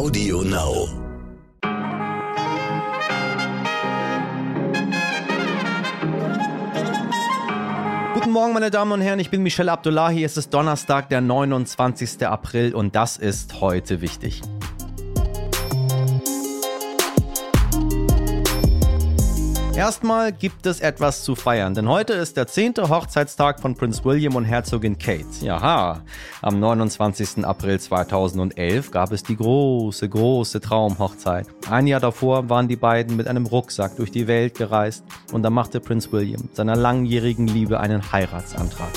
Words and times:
Audio 0.00 0.40
Now. 0.40 0.88
Guten 8.14 8.30
Morgen, 8.30 8.54
meine 8.54 8.70
Damen 8.70 8.92
und 8.92 9.02
Herren, 9.02 9.18
ich 9.18 9.28
bin 9.28 9.42
Michelle 9.42 9.70
Abdullahi. 9.70 10.24
Es 10.24 10.38
ist 10.38 10.54
Donnerstag, 10.54 11.10
der 11.10 11.20
29. 11.20 12.26
April 12.26 12.74
und 12.74 12.96
das 12.96 13.18
ist 13.18 13.60
heute 13.60 14.00
wichtig. 14.00 14.40
Erstmal 19.80 20.30
gibt 20.30 20.66
es 20.66 20.80
etwas 20.80 21.24
zu 21.24 21.34
feiern, 21.34 21.72
denn 21.72 21.88
heute 21.88 22.12
ist 22.12 22.36
der 22.36 22.46
10. 22.46 22.74
Hochzeitstag 22.90 23.60
von 23.60 23.74
Prinz 23.74 24.04
William 24.04 24.36
und 24.36 24.44
Herzogin 24.44 24.98
Kate. 24.98 25.24
Jaha, 25.40 26.02
am 26.42 26.60
29. 26.60 27.46
April 27.46 27.80
2011 27.80 28.90
gab 28.90 29.10
es 29.10 29.22
die 29.22 29.38
große, 29.38 30.06
große 30.06 30.60
Traumhochzeit. 30.60 31.46
Ein 31.70 31.86
Jahr 31.86 32.00
davor 32.00 32.50
waren 32.50 32.68
die 32.68 32.76
beiden 32.76 33.16
mit 33.16 33.26
einem 33.26 33.46
Rucksack 33.46 33.96
durch 33.96 34.10
die 34.10 34.26
Welt 34.26 34.54
gereist 34.58 35.02
und 35.32 35.44
da 35.44 35.48
machte 35.48 35.80
Prinz 35.80 36.12
William 36.12 36.50
seiner 36.52 36.76
langjährigen 36.76 37.46
Liebe 37.46 37.80
einen 37.80 38.12
Heiratsantrag. 38.12 38.92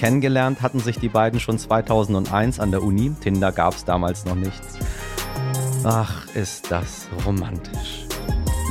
Kennengelernt 0.00 0.62
hatten 0.62 0.80
sich 0.80 0.98
die 0.98 1.10
beiden 1.10 1.38
schon 1.38 1.60
2001 1.60 2.58
an 2.58 2.72
der 2.72 2.82
Uni, 2.82 3.12
Tinder 3.20 3.52
gab 3.52 3.74
es 3.74 3.84
damals 3.84 4.24
noch 4.24 4.34
nichts. 4.34 4.80
Ach, 5.84 6.26
ist 6.34 6.72
das 6.72 7.06
romantisch. 7.24 7.97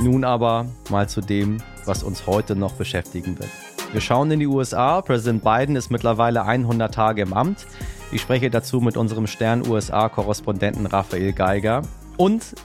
Nun 0.02 0.24
aber 0.24 0.68
mal 0.90 1.10
zu 1.10 1.22
dem, 1.22 1.58
was 1.86 2.04
uns 2.04 2.28
heute 2.28 2.56
noch 2.56 2.74
beschäftigen 2.74 3.40
wird. 3.40 3.50
Wir 3.94 4.02
schauen 4.02 4.30
in 4.32 4.40
die 4.40 4.48
USA. 4.48 5.02
Präsident 5.02 5.44
Biden 5.44 5.76
ist 5.76 5.90
mittlerweile 5.90 6.44
100 6.44 6.94
Tage 6.94 7.24
im 7.24 7.34
Amt. 7.34 7.66
Ich 8.12 8.22
spreche 8.22 8.50
dazu 8.50 8.80
mit 8.80 8.96
unserem 8.96 9.28
Stern-USA-Korrespondenten 9.28 10.86
Raphael 10.86 11.34
Geiger. 11.34 11.82
Und 12.18 12.56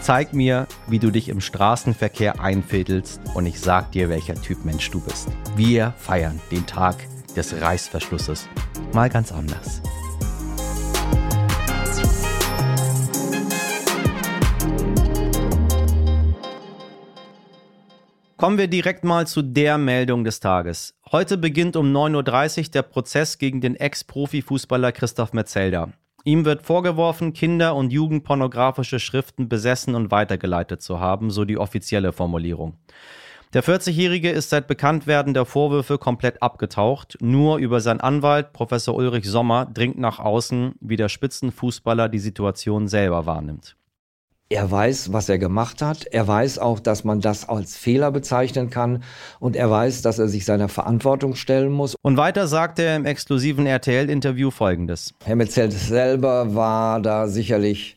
zeig 0.00 0.32
mir, 0.32 0.66
wie 0.86 0.98
du 0.98 1.10
dich 1.10 1.28
im 1.28 1.40
Straßenverkehr 1.40 2.40
einfädelst 2.40 3.20
und 3.34 3.46
ich 3.46 3.60
sag 3.60 3.92
dir, 3.92 4.08
welcher 4.08 4.34
Typ 4.34 4.64
Mensch 4.64 4.90
du 4.90 5.00
bist. 5.00 5.28
Wir 5.56 5.92
feiern 5.98 6.40
den 6.50 6.66
Tag 6.66 6.96
des 7.36 7.60
Reißverschlusses. 7.60 8.48
Mal 8.92 9.10
ganz 9.10 9.32
anders. 9.32 9.82
Kommen 18.44 18.58
wir 18.58 18.68
direkt 18.68 19.04
mal 19.04 19.26
zu 19.26 19.40
der 19.40 19.78
Meldung 19.78 20.22
des 20.22 20.38
Tages. 20.38 20.94
Heute 21.10 21.38
beginnt 21.38 21.76
um 21.76 21.96
9.30 21.96 22.58
Uhr 22.58 22.70
der 22.72 22.82
Prozess 22.82 23.38
gegen 23.38 23.62
den 23.62 23.74
Ex-Profi-Fußballer 23.74 24.92
Christoph 24.92 25.32
Metzelder. 25.32 25.94
Ihm 26.24 26.44
wird 26.44 26.60
vorgeworfen, 26.60 27.32
Kinder- 27.32 27.74
und 27.74 27.90
Jugendpornografische 27.90 29.00
Schriften 29.00 29.48
besessen 29.48 29.94
und 29.94 30.10
weitergeleitet 30.10 30.82
zu 30.82 31.00
haben, 31.00 31.30
so 31.30 31.46
die 31.46 31.56
offizielle 31.56 32.12
Formulierung. 32.12 32.76
Der 33.54 33.64
40-Jährige 33.64 34.28
ist 34.28 34.50
seit 34.50 34.66
Bekanntwerden 34.66 35.32
der 35.32 35.46
Vorwürfe 35.46 35.96
komplett 35.96 36.42
abgetaucht. 36.42 37.16
Nur 37.22 37.56
über 37.56 37.80
seinen 37.80 38.00
Anwalt, 38.02 38.52
Professor 38.52 38.94
Ulrich 38.94 39.26
Sommer, 39.26 39.64
dringt 39.72 39.96
nach 39.96 40.18
außen, 40.18 40.74
wie 40.82 40.96
der 40.96 41.08
Spitzenfußballer 41.08 42.10
die 42.10 42.18
Situation 42.18 42.88
selber 42.88 43.24
wahrnimmt. 43.24 43.74
Er 44.50 44.70
weiß, 44.70 45.12
was 45.12 45.28
er 45.30 45.38
gemacht 45.38 45.80
hat. 45.80 46.04
Er 46.04 46.28
weiß 46.28 46.58
auch, 46.58 46.78
dass 46.78 47.02
man 47.02 47.20
das 47.20 47.48
als 47.48 47.76
Fehler 47.76 48.10
bezeichnen 48.12 48.68
kann. 48.68 49.02
Und 49.40 49.56
er 49.56 49.70
weiß, 49.70 50.02
dass 50.02 50.18
er 50.18 50.28
sich 50.28 50.44
seiner 50.44 50.68
Verantwortung 50.68 51.34
stellen 51.34 51.72
muss. 51.72 51.96
Und 52.02 52.18
weiter 52.18 52.46
sagte 52.46 52.82
er 52.82 52.96
im 52.96 53.06
exklusiven 53.06 53.66
RTL-Interview 53.66 54.50
Folgendes. 54.50 55.14
Herr 55.24 55.36
Metzel 55.36 55.70
selber 55.70 56.54
war 56.54 57.00
da 57.00 57.26
sicherlich 57.26 57.96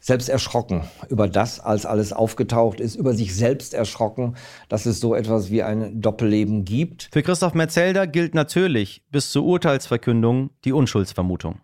selbst 0.00 0.28
erschrocken 0.28 0.84
über 1.08 1.28
das, 1.28 1.60
als 1.60 1.86
alles 1.86 2.12
aufgetaucht 2.12 2.80
ist, 2.80 2.96
über 2.96 3.14
sich 3.14 3.34
selbst 3.34 3.74
erschrocken, 3.74 4.36
dass 4.68 4.86
es 4.86 5.00
so 5.00 5.14
etwas 5.14 5.50
wie 5.50 5.62
ein 5.62 6.00
Doppelleben 6.00 6.64
gibt. 6.64 7.08
Für 7.12 7.22
Christoph 7.22 7.54
Metzelder 7.54 8.06
gilt 8.06 8.34
natürlich 8.34 9.02
bis 9.10 9.30
zur 9.30 9.44
Urteilsverkündung 9.44 10.50
die 10.64 10.72
Unschuldsvermutung. 10.72 11.60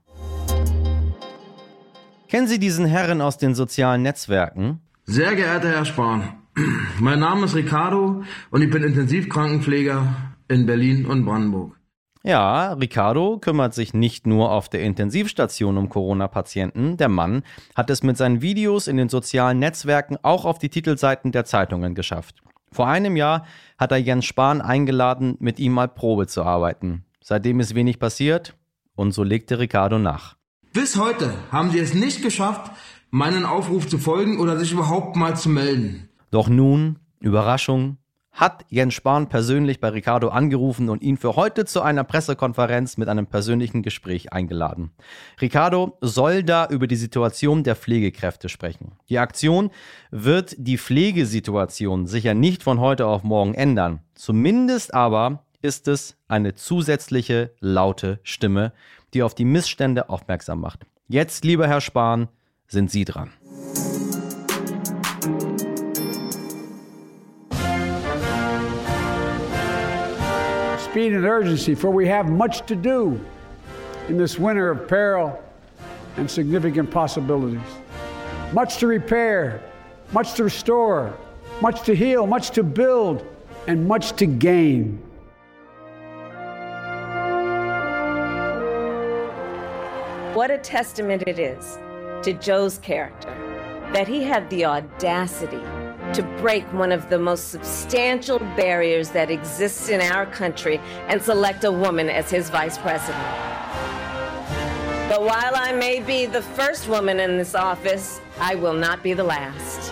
Kennen 2.28 2.48
Sie 2.48 2.58
diesen 2.58 2.86
Herren 2.86 3.20
aus 3.20 3.38
den 3.38 3.54
sozialen 3.54 4.02
Netzwerken? 4.02 4.80
Sehr 5.04 5.36
geehrter 5.36 5.68
Herr 5.68 5.84
Spahn, 5.84 6.34
mein 6.98 7.20
Name 7.20 7.44
ist 7.44 7.54
Ricardo 7.54 8.24
und 8.50 8.62
ich 8.62 8.70
bin 8.70 8.82
Intensivkrankenpfleger 8.82 10.16
in 10.48 10.66
Berlin 10.66 11.06
und 11.06 11.24
Brandenburg. 11.24 11.78
Ja, 12.24 12.72
Ricardo 12.72 13.38
kümmert 13.38 13.74
sich 13.74 13.94
nicht 13.94 14.26
nur 14.26 14.50
auf 14.50 14.68
der 14.68 14.82
Intensivstation 14.82 15.76
um 15.76 15.88
Corona-Patienten. 15.88 16.96
Der 16.96 17.08
Mann 17.08 17.44
hat 17.76 17.90
es 17.90 18.02
mit 18.02 18.16
seinen 18.16 18.42
Videos 18.42 18.88
in 18.88 18.96
den 18.96 19.08
sozialen 19.08 19.60
Netzwerken 19.60 20.18
auch 20.22 20.44
auf 20.44 20.58
die 20.58 20.68
Titelseiten 20.68 21.30
der 21.30 21.44
Zeitungen 21.44 21.94
geschafft. 21.94 22.42
Vor 22.72 22.88
einem 22.88 23.14
Jahr 23.14 23.46
hat 23.78 23.92
er 23.92 23.98
Jens 23.98 24.24
Spahn 24.24 24.60
eingeladen, 24.60 25.36
mit 25.38 25.60
ihm 25.60 25.72
mal 25.72 25.86
Probe 25.86 26.26
zu 26.26 26.42
arbeiten. 26.42 27.04
Seitdem 27.22 27.60
ist 27.60 27.76
wenig 27.76 28.00
passiert 28.00 28.56
und 28.96 29.12
so 29.12 29.22
legte 29.22 29.60
Ricardo 29.60 30.00
nach. 30.00 30.35
Bis 30.76 30.98
heute 30.98 31.32
haben 31.50 31.70
sie 31.70 31.78
es 31.78 31.94
nicht 31.94 32.20
geschafft, 32.20 32.70
meinen 33.08 33.46
Aufruf 33.46 33.88
zu 33.88 33.96
folgen 33.96 34.38
oder 34.38 34.58
sich 34.58 34.72
überhaupt 34.72 35.16
mal 35.16 35.34
zu 35.34 35.48
melden. 35.48 36.10
Doch 36.30 36.50
nun, 36.50 36.98
Überraschung, 37.18 37.96
hat 38.30 38.66
Jens 38.68 38.92
Spahn 38.92 39.30
persönlich 39.30 39.80
bei 39.80 39.88
Ricardo 39.88 40.28
angerufen 40.28 40.90
und 40.90 41.02
ihn 41.02 41.16
für 41.16 41.34
heute 41.34 41.64
zu 41.64 41.80
einer 41.80 42.04
Pressekonferenz 42.04 42.98
mit 42.98 43.08
einem 43.08 43.26
persönlichen 43.26 43.82
Gespräch 43.82 44.34
eingeladen. 44.34 44.90
Ricardo 45.40 45.96
soll 46.02 46.42
da 46.42 46.66
über 46.68 46.86
die 46.86 46.96
Situation 46.96 47.64
der 47.64 47.74
Pflegekräfte 47.74 48.50
sprechen. 48.50 48.92
Die 49.08 49.18
Aktion 49.18 49.70
wird 50.10 50.54
die 50.58 50.76
Pflegesituation 50.76 52.06
sicher 52.06 52.34
nicht 52.34 52.62
von 52.62 52.80
heute 52.80 53.06
auf 53.06 53.22
morgen 53.22 53.54
ändern. 53.54 54.00
Zumindest 54.14 54.92
aber 54.92 55.45
ist 55.66 55.88
es 55.88 56.16
eine 56.28 56.54
zusätzliche 56.54 57.50
laute 57.60 58.20
Stimme, 58.22 58.72
die 59.12 59.22
auf 59.24 59.34
die 59.34 59.44
Missstände 59.44 60.08
aufmerksam 60.08 60.60
macht. 60.60 60.86
Jetzt, 61.08 61.44
lieber 61.44 61.66
Herr 61.66 61.80
Spahn, 61.80 62.28
sind 62.68 62.90
Sie 62.90 63.04
dran. 63.04 63.32
Speed 70.78 71.12
and 71.12 71.26
urgency, 71.26 71.74
for 71.74 71.90
we 71.90 72.08
have 72.08 72.30
much 72.30 72.64
to 72.66 72.74
do 72.74 73.20
in 74.08 74.16
this 74.16 74.38
winter 74.38 74.70
of 74.70 74.86
peril 74.88 75.38
and 76.16 76.30
significant 76.30 76.90
possibilities. 76.90 77.60
Much 78.52 78.78
to 78.78 78.86
repair, 78.86 79.60
much 80.12 80.34
to 80.34 80.44
restore, 80.44 81.12
much 81.60 81.82
to 81.82 81.94
heal, 81.94 82.26
much 82.26 82.50
to 82.52 82.62
build, 82.62 83.24
and 83.66 83.86
much 83.86 84.12
to 84.12 84.26
gain. 84.26 85.02
What 90.36 90.50
a 90.50 90.58
testament 90.58 91.22
it 91.26 91.38
is 91.38 91.78
to 92.22 92.34
Joe's 92.34 92.76
character 92.76 93.34
that 93.94 94.06
he 94.06 94.22
had 94.22 94.50
the 94.50 94.66
audacity 94.66 95.62
to 96.12 96.22
break 96.42 96.70
one 96.74 96.92
of 96.92 97.08
the 97.08 97.18
most 97.18 97.48
substantial 97.48 98.40
barriers 98.54 99.08
that 99.12 99.30
exists 99.30 99.88
in 99.88 100.02
our 100.02 100.26
country 100.26 100.78
and 101.08 101.22
select 101.22 101.64
a 101.64 101.72
woman 101.72 102.10
as 102.10 102.30
his 102.30 102.50
vice 102.50 102.76
president. 102.76 103.24
But 105.08 105.22
while 105.22 105.54
I 105.54 105.72
may 105.72 106.00
be 106.00 106.26
the 106.26 106.42
first 106.42 106.86
woman 106.86 107.18
in 107.18 107.38
this 107.38 107.54
office, 107.54 108.20
I 108.38 108.56
will 108.56 108.74
not 108.74 109.02
be 109.02 109.14
the 109.14 109.24
last. 109.24 109.90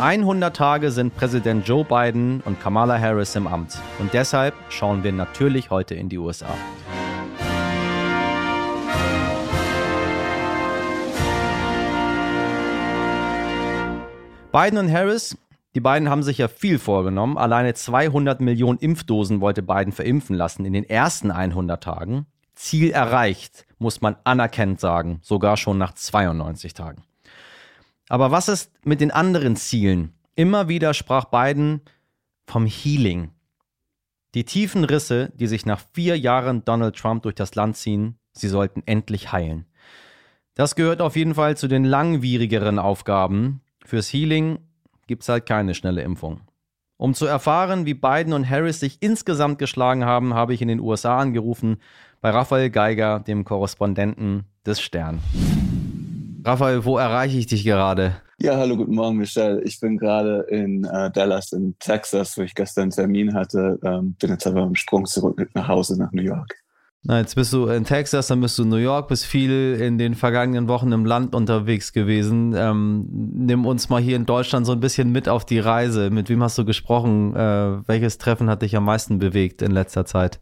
100 0.00 0.56
Tage 0.56 0.90
sind 0.90 1.14
Präsident 1.14 1.64
Joe 1.64 1.84
Biden 1.84 2.42
und 2.44 2.58
Kamala 2.58 2.98
Harris 2.98 3.36
im 3.36 3.46
Amt. 3.46 3.78
Und 4.00 4.12
deshalb 4.14 4.54
schauen 4.68 5.04
wir 5.04 5.12
natürlich 5.12 5.70
heute 5.70 5.94
in 5.94 6.08
die 6.08 6.18
USA. 6.18 6.56
Biden 14.52 14.80
und 14.80 14.90
Harris, 14.92 15.38
die 15.76 15.80
beiden 15.80 16.10
haben 16.10 16.24
sich 16.24 16.38
ja 16.38 16.48
viel 16.48 16.80
vorgenommen. 16.80 17.38
Alleine 17.38 17.72
200 17.74 18.40
Millionen 18.40 18.80
Impfdosen 18.80 19.40
wollte 19.40 19.62
Biden 19.62 19.92
verimpfen 19.92 20.34
lassen 20.34 20.64
in 20.64 20.72
den 20.72 20.82
ersten 20.82 21.30
100 21.30 21.80
Tagen. 21.80 22.26
Ziel 22.56 22.90
erreicht, 22.90 23.64
muss 23.78 24.00
man 24.00 24.16
anerkennend 24.24 24.80
sagen, 24.80 25.20
sogar 25.22 25.56
schon 25.56 25.78
nach 25.78 25.94
92 25.94 26.74
Tagen. 26.74 27.04
Aber 28.08 28.32
was 28.32 28.48
ist 28.48 28.72
mit 28.84 29.00
den 29.00 29.12
anderen 29.12 29.54
Zielen? 29.54 30.14
Immer 30.34 30.68
wieder 30.68 30.94
sprach 30.94 31.26
Biden 31.26 31.82
vom 32.44 32.66
Healing. 32.66 33.30
Die 34.34 34.44
tiefen 34.44 34.84
Risse, 34.84 35.30
die 35.36 35.46
sich 35.46 35.64
nach 35.64 35.80
vier 35.92 36.18
Jahren 36.18 36.64
Donald 36.64 36.96
Trump 36.96 37.22
durch 37.22 37.36
das 37.36 37.54
Land 37.54 37.76
ziehen, 37.76 38.18
sie 38.32 38.48
sollten 38.48 38.82
endlich 38.86 39.30
heilen. 39.30 39.66
Das 40.54 40.74
gehört 40.74 41.00
auf 41.00 41.14
jeden 41.14 41.36
Fall 41.36 41.56
zu 41.56 41.68
den 41.68 41.84
langwierigeren 41.84 42.80
Aufgaben, 42.80 43.60
Fürs 43.90 44.12
Healing 44.12 44.60
gibt 45.08 45.24
es 45.24 45.28
halt 45.28 45.46
keine 45.46 45.74
schnelle 45.74 46.02
Impfung. 46.02 46.42
Um 46.96 47.12
zu 47.12 47.26
erfahren, 47.26 47.86
wie 47.86 47.94
Biden 47.94 48.32
und 48.34 48.48
Harris 48.48 48.78
sich 48.78 48.98
insgesamt 49.00 49.58
geschlagen 49.58 50.04
haben, 50.04 50.32
habe 50.32 50.54
ich 50.54 50.62
in 50.62 50.68
den 50.68 50.78
USA 50.78 51.18
angerufen 51.18 51.78
bei 52.20 52.30
Raphael 52.30 52.70
Geiger, 52.70 53.18
dem 53.18 53.42
Korrespondenten 53.42 54.44
des 54.64 54.80
Stern. 54.80 55.18
Raphael, 56.44 56.84
wo 56.84 56.98
erreiche 56.98 57.36
ich 57.36 57.48
dich 57.48 57.64
gerade? 57.64 58.14
Ja, 58.38 58.56
hallo, 58.58 58.76
guten 58.76 58.94
Morgen, 58.94 59.16
Michelle. 59.16 59.60
Ich 59.64 59.80
bin 59.80 59.98
gerade 59.98 60.46
in 60.48 60.84
äh, 60.84 61.10
Dallas 61.10 61.50
in 61.50 61.74
Texas, 61.80 62.38
wo 62.38 62.42
ich 62.42 62.54
gestern 62.54 62.82
einen 62.82 62.90
Termin 62.92 63.34
hatte. 63.34 63.80
Ähm, 63.82 64.14
bin 64.20 64.30
jetzt 64.30 64.46
aber 64.46 64.62
im 64.62 64.76
Sprung 64.76 65.04
zurück 65.04 65.50
nach 65.54 65.66
Hause 65.66 65.98
nach 65.98 66.12
New 66.12 66.22
York. 66.22 66.59
Na, 67.02 67.18
jetzt 67.18 67.34
bist 67.34 67.52
du 67.54 67.66
in 67.66 67.84
Texas, 67.84 68.26
dann 68.26 68.42
bist 68.42 68.58
du 68.58 68.62
in 68.64 68.68
New 68.68 68.76
York, 68.76 69.08
bist 69.08 69.24
viel 69.24 69.78
in 69.80 69.96
den 69.96 70.14
vergangenen 70.14 70.68
Wochen 70.68 70.92
im 70.92 71.06
Land 71.06 71.34
unterwegs 71.34 71.94
gewesen. 71.94 72.54
Ähm, 72.54 73.08
nimm 73.10 73.64
uns 73.64 73.88
mal 73.88 74.02
hier 74.02 74.16
in 74.16 74.26
Deutschland 74.26 74.66
so 74.66 74.72
ein 74.72 74.80
bisschen 74.80 75.10
mit 75.10 75.26
auf 75.26 75.46
die 75.46 75.60
Reise. 75.60 76.10
Mit 76.10 76.28
wem 76.28 76.42
hast 76.42 76.58
du 76.58 76.66
gesprochen? 76.66 77.34
Äh, 77.34 77.88
welches 77.88 78.18
Treffen 78.18 78.50
hat 78.50 78.60
dich 78.60 78.76
am 78.76 78.84
meisten 78.84 79.18
bewegt 79.18 79.62
in 79.62 79.70
letzter 79.70 80.04
Zeit? 80.04 80.40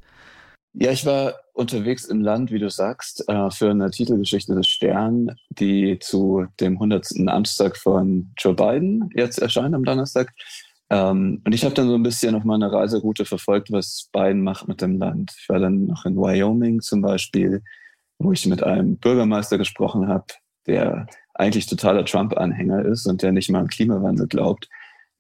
Ja, 0.74 0.90
ich 0.90 1.06
war 1.06 1.34
unterwegs 1.54 2.04
im 2.04 2.20
Land, 2.20 2.50
wie 2.50 2.58
du 2.58 2.70
sagst, 2.70 3.28
äh, 3.28 3.50
für 3.50 3.70
eine 3.70 3.90
Titelgeschichte 3.90 4.54
des 4.54 4.66
Stern, 4.66 5.36
die 5.50 5.98
zu 6.00 6.46
dem 6.60 6.74
100. 6.74 7.28
Amtstag 7.28 7.76
von 7.76 8.32
Joe 8.36 8.54
Biden 8.54 9.10
jetzt 9.14 9.38
erscheint 9.38 9.74
am 9.76 9.84
Donnerstag. 9.84 10.32
Ähm, 10.90 11.42
und 11.44 11.54
ich 11.54 11.64
habe 11.64 11.74
dann 11.74 11.88
so 11.88 11.94
ein 11.94 12.02
bisschen 12.02 12.34
auf 12.34 12.44
meiner 12.44 12.72
Reiseroute 12.72 13.24
verfolgt, 13.24 13.70
was 13.70 14.08
Biden 14.12 14.42
macht 14.42 14.68
mit 14.68 14.80
dem 14.80 14.98
Land. 14.98 15.34
Ich 15.38 15.48
war 15.48 15.58
dann 15.58 15.86
noch 15.86 16.04
in 16.04 16.16
Wyoming 16.16 16.80
zum 16.80 17.02
Beispiel, 17.02 17.62
wo 18.18 18.32
ich 18.32 18.46
mit 18.46 18.62
einem 18.62 18.96
Bürgermeister 18.96 19.58
gesprochen 19.58 20.08
habe, 20.08 20.26
der 20.66 21.06
eigentlich 21.34 21.66
totaler 21.66 22.04
Trump-Anhänger 22.04 22.84
ist 22.84 23.06
und 23.06 23.22
der 23.22 23.32
nicht 23.32 23.50
mal 23.50 23.60
an 23.60 23.68
Klimawandel 23.68 24.26
glaubt, 24.26 24.68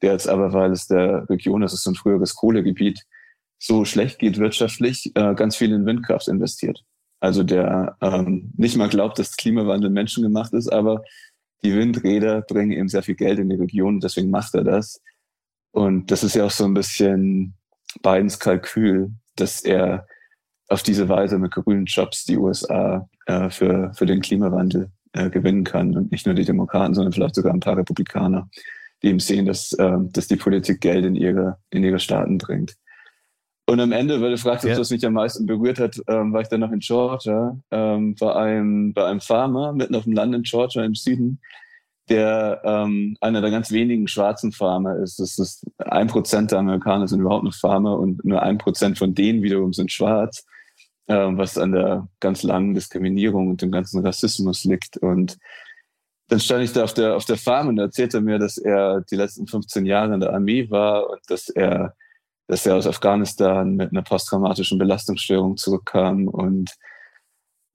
der 0.02 0.12
jetzt 0.12 0.28
aber, 0.28 0.52
weil 0.52 0.72
es 0.72 0.86
der 0.86 1.28
Region 1.28 1.62
ist, 1.62 1.72
es 1.72 1.80
ist 1.80 1.86
ein 1.86 1.94
früheres 1.94 2.34
Kohlegebiet, 2.34 3.04
so 3.58 3.84
schlecht 3.84 4.18
geht 4.18 4.38
wirtschaftlich, 4.38 5.12
äh, 5.14 5.34
ganz 5.34 5.56
viel 5.56 5.72
in 5.72 5.86
Windkraft 5.86 6.28
investiert. 6.28 6.84
Also 7.20 7.42
der 7.42 7.96
ähm, 8.00 8.52
nicht 8.56 8.76
mal 8.76 8.88
glaubt, 8.88 9.18
dass 9.18 9.36
Klimawandel 9.36 9.90
menschengemacht 9.90 10.52
ist, 10.52 10.68
aber 10.72 11.02
die 11.64 11.74
Windräder 11.74 12.42
bringen 12.42 12.70
eben 12.70 12.88
sehr 12.88 13.02
viel 13.02 13.16
Geld 13.16 13.40
in 13.40 13.48
die 13.48 13.56
Region, 13.56 13.98
deswegen 13.98 14.30
macht 14.30 14.54
er 14.54 14.62
das. 14.62 15.00
Und 15.72 16.10
das 16.10 16.24
ist 16.24 16.34
ja 16.34 16.44
auch 16.44 16.50
so 16.50 16.64
ein 16.64 16.74
bisschen 16.74 17.54
Bidens 18.02 18.38
Kalkül, 18.38 19.12
dass 19.36 19.62
er 19.62 20.06
auf 20.68 20.82
diese 20.82 21.08
Weise 21.08 21.38
mit 21.38 21.52
grünen 21.52 21.86
Jobs 21.86 22.24
die 22.24 22.36
USA 22.36 23.08
äh, 23.26 23.50
für, 23.50 23.92
für 23.94 24.06
den 24.06 24.20
Klimawandel 24.20 24.90
äh, 25.12 25.30
gewinnen 25.30 25.64
kann. 25.64 25.96
Und 25.96 26.12
nicht 26.12 26.26
nur 26.26 26.34
die 26.34 26.44
Demokraten, 26.44 26.94
sondern 26.94 27.12
vielleicht 27.12 27.34
sogar 27.34 27.54
ein 27.54 27.60
paar 27.60 27.76
Republikaner, 27.76 28.48
die 29.02 29.08
eben 29.08 29.20
sehen, 29.20 29.46
dass, 29.46 29.72
äh, 29.72 29.98
dass 30.12 30.28
die 30.28 30.36
Politik 30.36 30.80
Geld 30.80 31.04
in 31.04 31.14
ihre, 31.14 31.58
in 31.70 31.84
ihre 31.84 31.98
Staaten 31.98 32.38
bringt. 32.38 32.76
Und 33.66 33.80
am 33.80 33.92
Ende, 33.92 34.20
weil 34.22 34.30
du 34.30 34.38
fragst, 34.38 34.64
ja. 34.64 34.72
ob 34.72 34.78
das 34.78 34.90
mich 34.90 35.04
am 35.04 35.12
meisten 35.12 35.44
berührt 35.44 35.78
hat, 35.78 36.00
ähm, 36.08 36.32
war 36.32 36.40
ich 36.40 36.48
dann 36.48 36.60
noch 36.60 36.72
in 36.72 36.78
Georgia, 36.78 37.58
ähm, 37.70 38.14
bei, 38.18 38.34
einem, 38.34 38.94
bei 38.94 39.04
einem 39.04 39.20
Farmer 39.20 39.74
mitten 39.74 39.94
auf 39.94 40.04
dem 40.04 40.14
Land 40.14 40.34
in 40.34 40.42
Georgia 40.42 40.82
im 40.84 40.94
Süden, 40.94 41.38
der 42.08 42.60
ähm, 42.64 43.16
einer 43.20 43.40
der 43.40 43.50
ganz 43.50 43.70
wenigen 43.70 44.08
schwarzen 44.08 44.52
Farmer 44.52 44.96
ist. 44.96 45.18
Das 45.18 45.38
ist 45.38 45.66
ein 45.78 46.06
Prozent 46.06 46.50
der 46.50 46.58
Amerikaner 46.58 47.08
sind 47.08 47.20
überhaupt 47.20 47.44
noch 47.44 47.54
Farmer 47.54 47.98
und 47.98 48.24
nur 48.24 48.42
ein 48.42 48.58
Prozent 48.58 48.98
von 48.98 49.14
denen 49.14 49.42
wiederum 49.42 49.72
sind 49.72 49.92
schwarz, 49.92 50.44
ähm, 51.08 51.38
was 51.38 51.58
an 51.58 51.72
der 51.72 52.08
ganz 52.20 52.42
langen 52.42 52.74
Diskriminierung 52.74 53.48
und 53.48 53.62
dem 53.62 53.70
ganzen 53.70 54.04
Rassismus 54.04 54.64
liegt. 54.64 54.96
Und 54.96 55.38
dann 56.28 56.40
stand 56.40 56.64
ich 56.64 56.72
da 56.72 56.84
auf 56.84 56.94
der, 56.94 57.16
auf 57.16 57.24
der 57.24 57.38
Farm 57.38 57.68
und 57.68 57.78
erzählte 57.78 58.20
mir, 58.20 58.38
dass 58.38 58.58
er 58.58 59.02
die 59.10 59.16
letzten 59.16 59.46
15 59.46 59.86
Jahre 59.86 60.14
in 60.14 60.20
der 60.20 60.32
Armee 60.32 60.70
war 60.70 61.10
und 61.10 61.20
dass 61.28 61.48
er, 61.48 61.94
dass 62.46 62.66
er 62.66 62.76
aus 62.76 62.86
Afghanistan 62.86 63.76
mit 63.76 63.92
einer 63.92 64.02
posttraumatischen 64.02 64.78
Belastungsstörung 64.78 65.56
zurückkam 65.56 66.28
und 66.28 66.70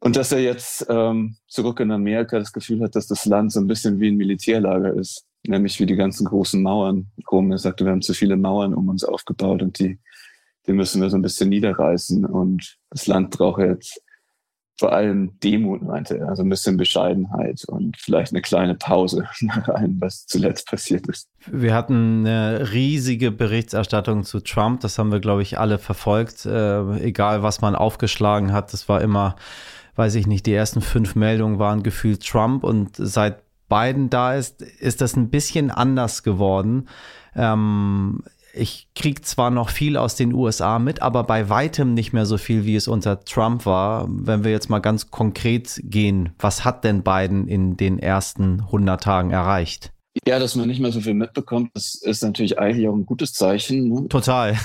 und 0.04 0.18
dass 0.18 0.34
er 0.34 0.40
jetzt 0.40 0.86
ähm, 0.90 1.38
zurück 1.48 1.80
in 1.80 1.90
Amerika 1.90 2.38
das 2.38 2.52
Gefühl 2.52 2.82
hat, 2.82 2.94
dass 2.94 3.08
das 3.08 3.26
Land 3.26 3.54
so 3.54 3.62
ein 3.62 3.68
bisschen 3.68 4.02
wie 4.02 4.10
ein 4.10 4.18
Militärlager 4.18 4.94
ist, 4.94 5.24
nämlich 5.48 5.80
wie 5.80 5.86
die 5.86 5.96
ganzen 5.96 6.26
großen 6.26 6.62
Mauern 6.62 7.08
rum. 7.32 7.50
Er 7.54 7.58
sagte, 7.58 7.86
wir 7.86 7.94
haben 7.94 8.02
zu 8.02 8.14
viele 8.14 8.36
Mauern 8.36 8.74
um 8.74 8.90
uns 8.90 9.06
aufgebaut 9.06 9.62
und 9.62 9.80
die, 9.80 10.00
die 10.68 10.74
müssen 10.74 11.02
wir 11.02 11.10
so 11.10 11.16
ein 11.16 11.22
bisschen 11.22 11.48
niederreißen. 11.48 12.26
Und 12.26 12.80
das 12.90 13.08
Land 13.08 13.30
braucht 13.30 13.62
jetzt 13.62 14.02
vor 14.78 14.92
allem 14.92 15.40
Demut, 15.40 15.82
meinte 15.82 16.18
er, 16.18 16.28
also 16.28 16.44
ein 16.44 16.50
bisschen 16.50 16.76
Bescheidenheit 16.76 17.64
und 17.70 17.96
vielleicht 17.98 18.34
eine 18.34 18.42
kleine 18.42 18.76
Pause 18.76 19.30
nach 19.40 19.70
allem, 19.70 20.02
was 20.02 20.26
zuletzt 20.26 20.68
passiert 20.68 21.08
ist. 21.08 21.30
Wir 21.50 21.74
hatten 21.74 22.28
eine 22.28 22.74
riesige 22.74 23.32
Berichterstattung 23.32 24.26
zu 24.26 24.42
Trump, 24.42 24.82
das 24.82 25.00
haben 25.00 25.14
wir, 25.14 25.22
glaube 25.22 25.44
ich, 25.44 25.60
alle 25.60 25.78
verfolgt, 25.78 26.46
äh, 26.46 26.98
egal 26.98 27.42
was 27.42 27.62
man 27.62 27.74
aufgeschlagen 27.74 28.52
hat, 28.52 28.74
das 28.74 28.90
war 28.90 29.00
immer 29.00 29.38
weiß 29.96 30.16
ich 30.16 30.28
nicht, 30.28 30.46
die 30.46 30.54
ersten 30.54 30.82
fünf 30.82 31.16
Meldungen 31.16 31.60
waren 31.60 31.84
gefühlt 31.84 32.26
Trump 32.26 32.64
und 32.64 32.96
seit 32.98 33.44
Biden 33.70 34.10
da 34.10 34.34
ist, 34.34 34.62
ist 34.62 35.02
das 35.02 35.16
ein 35.16 35.30
bisschen 35.30 35.72
anders 35.72 36.24
geworden. 36.24 36.88
Ähm, 37.36 38.24
ich 38.54 38.88
kriege 38.94 39.22
zwar 39.22 39.50
noch 39.50 39.70
viel 39.70 39.98
aus 39.98 40.16
den 40.16 40.34
USA 40.34 40.78
mit, 40.78 41.02
aber 41.02 41.24
bei 41.24 41.50
weitem 41.50 41.96
nicht 41.96 42.14
mehr 42.14 42.28
so 42.28 42.38
viel, 42.38 42.66
wie 42.66 42.76
es 42.76 42.88
unter 42.88 43.24
Trump 43.26 43.66
war. 43.66 44.08
Wenn 44.10 44.44
wir 44.44 44.52
jetzt 44.52 44.70
mal 44.70 44.80
ganz 44.80 45.10
konkret 45.10 45.82
gehen, 45.84 46.34
was 46.38 46.64
hat 46.64 46.84
denn 46.84 47.02
Biden 47.02 47.48
in 47.48 47.78
den 47.78 47.98
ersten 47.98 48.62
100 48.62 49.02
Tagen 49.02 49.32
erreicht? 49.32 49.93
Ja, 50.28 50.38
dass 50.38 50.56
man 50.56 50.68
nicht 50.68 50.80
mehr 50.80 50.92
so 50.92 51.02
viel 51.02 51.16
mitbekommt, 51.16 51.72
das 51.74 51.96
ist 51.96 52.22
natürlich 52.22 52.60
eigentlich 52.60 52.88
auch 52.88 52.94
ein 52.94 53.06
gutes 53.06 53.34
Zeichen. 53.34 53.90
Ne? 53.90 54.08
Total. 54.10 54.56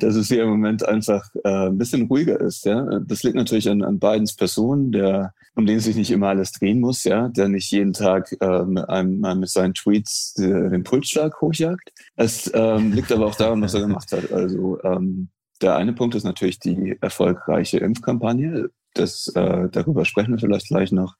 dass 0.00 0.16
es 0.16 0.28
hier 0.28 0.42
im 0.42 0.48
Moment 0.48 0.86
einfach 0.86 1.28
äh, 1.44 1.68
ein 1.68 1.78
bisschen 1.78 2.08
ruhiger 2.08 2.40
ist. 2.40 2.64
Ja? 2.64 2.98
Das 3.06 3.22
liegt 3.22 3.36
natürlich 3.36 3.68
an, 3.68 3.82
an 3.82 4.00
Bidens 4.00 4.34
Person, 4.34 4.90
der, 4.90 5.32
um 5.54 5.64
den 5.64 5.78
sich 5.78 5.94
nicht 5.94 6.10
immer 6.10 6.28
alles 6.28 6.50
drehen 6.50 6.80
muss, 6.80 7.04
ja, 7.04 7.28
der 7.28 7.48
nicht 7.48 7.70
jeden 7.70 7.92
Tag 7.92 8.34
äh, 8.40 8.64
mit, 8.64 8.88
einem, 8.88 9.20
mit 9.38 9.48
seinen 9.48 9.74
Tweets 9.74 10.34
den 10.34 10.82
Pulsschlag 10.82 11.40
hochjagt. 11.40 11.92
Es 12.16 12.50
ähm, 12.52 12.92
liegt 12.92 13.12
aber 13.12 13.26
auch 13.26 13.36
daran, 13.36 13.62
was 13.62 13.74
er 13.74 13.80
gemacht 13.80 14.10
hat. 14.10 14.32
Also 14.32 14.82
ähm, 14.82 15.28
der 15.62 15.76
eine 15.76 15.92
Punkt 15.92 16.16
ist 16.16 16.24
natürlich 16.24 16.58
die 16.58 16.98
erfolgreiche 17.00 17.78
Impfkampagne. 17.78 18.70
Das, 18.94 19.28
äh, 19.36 19.68
darüber 19.70 20.04
sprechen 20.04 20.32
wir 20.32 20.38
vielleicht 20.38 20.68
gleich 20.68 20.90
noch. 20.90 21.14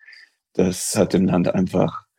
Das 0.55 0.97
hat 0.97 1.13
dem 1.13 1.27
Land 1.27 1.55
einfach 1.55 2.10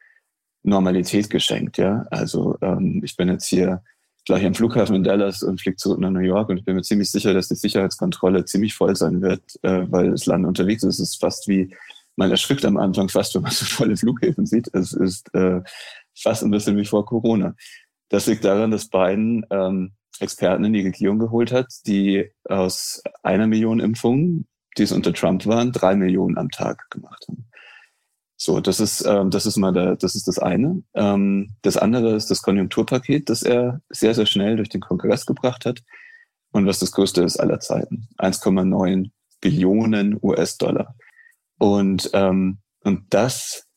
Normalität 0.64 1.30
geschenkt. 1.30 1.78
Ja, 1.78 2.06
also 2.12 2.58
ähm, 2.62 3.02
ich 3.04 3.16
bin 3.16 3.30
jetzt 3.30 3.48
hier 3.48 3.84
gleich 4.26 4.46
am 4.46 4.54
Flughafen 4.54 4.96
in 4.96 5.04
Dallas 5.04 5.44
und 5.44 5.60
fliege 5.60 5.78
zurück 5.78 6.00
nach 6.00 6.12
New 6.12 6.20
York 6.20 6.50
und 6.50 6.58
ich 6.58 6.66
bin 6.66 6.76
mir 6.76 6.84
ziemlich 6.84 7.10
sicher, 7.12 7.34
dass 7.34 7.48
die 7.48 7.56
Sicherheitskontrolle 7.56 8.46
ziemlich 8.46 8.74
voll 8.76 8.96
sein 8.96 9.22
wird, 9.22 9.42
äh, 9.64 9.86
weil 9.90 10.12
das 10.12 10.26
Land 10.26 10.46
unterwegs 10.46 10.84
ist. 10.84 11.00
Es 11.00 11.12
ist 11.12 11.20
fast 11.20 11.48
wie, 11.48 11.76
man 12.16 12.30
erschrickt 12.30 12.66
am 12.66 12.78
Anfang 12.78 13.10
fast, 13.10 13.34
wenn 13.36 13.42
man 13.42 13.52
so 13.52 13.66
volle 13.66 13.98
Flughäfen 13.98 14.46
sieht. 14.46 14.70
Es 14.74 14.94
ist 14.94 15.34
äh, 15.34 15.62
fast 16.16 16.44
ein 16.44 16.52
bisschen 16.52 16.78
wie 16.78 16.86
vor 16.86 17.06
Corona. 17.06 17.56
Das 18.10 18.28
liegt 18.28 18.44
daran, 18.44 18.72
dass 18.72 18.90
Biden 18.90 19.46
ähm, 19.50 19.94
Experten 20.20 20.66
in 20.66 20.74
die 20.74 20.84
Regierung 20.84 21.18
geholt 21.18 21.52
hat, 21.52 21.68
die 21.88 22.30
aus 22.46 23.02
einer 23.24 23.48
Million 23.48 23.80
Impfungen, 23.80 24.48
die 24.78 24.84
es 24.84 24.92
unter 24.92 25.14
Trump 25.14 25.46
waren, 25.48 25.72
drei 25.72 25.96
Millionen 25.96 26.38
am 26.38 26.50
Tag 26.50 26.90
gemacht 26.92 27.26
haben. 27.28 27.48
So, 28.44 28.60
das 28.60 28.80
ist, 28.80 29.06
ähm, 29.06 29.30
das 29.30 29.46
ist 29.46 29.58
mal 29.58 29.72
der, 29.72 29.96
das 29.98 30.16
ist 30.16 30.28
das 30.28 30.40
eine. 30.40 30.82
Ähm, 30.96 31.54
das 31.62 31.78
andere 31.78 32.16
ist 32.16 32.32
das 32.32 32.42
Konjunkturpaket, 32.42 33.30
das 33.30 33.44
er 33.44 33.82
sehr, 33.90 34.16
sehr 34.16 34.26
schnell 34.26 34.56
durch 34.56 34.70
den 34.70 34.82
Kongress 34.82 35.28
gebracht 35.28 35.64
hat. 35.64 35.84
Und 36.52 36.66
was 36.66 36.80
das 36.80 36.92
größte 36.92 37.22
ist 37.22 37.40
aller 37.40 37.60
Zeiten. 37.60 38.08
1,9 38.18 39.12
Billionen 39.42 40.18
US-Dollar. 40.24 40.96
Und, 41.60 42.10
ähm, 42.14 42.58
und 42.84 43.14
das 43.14 43.68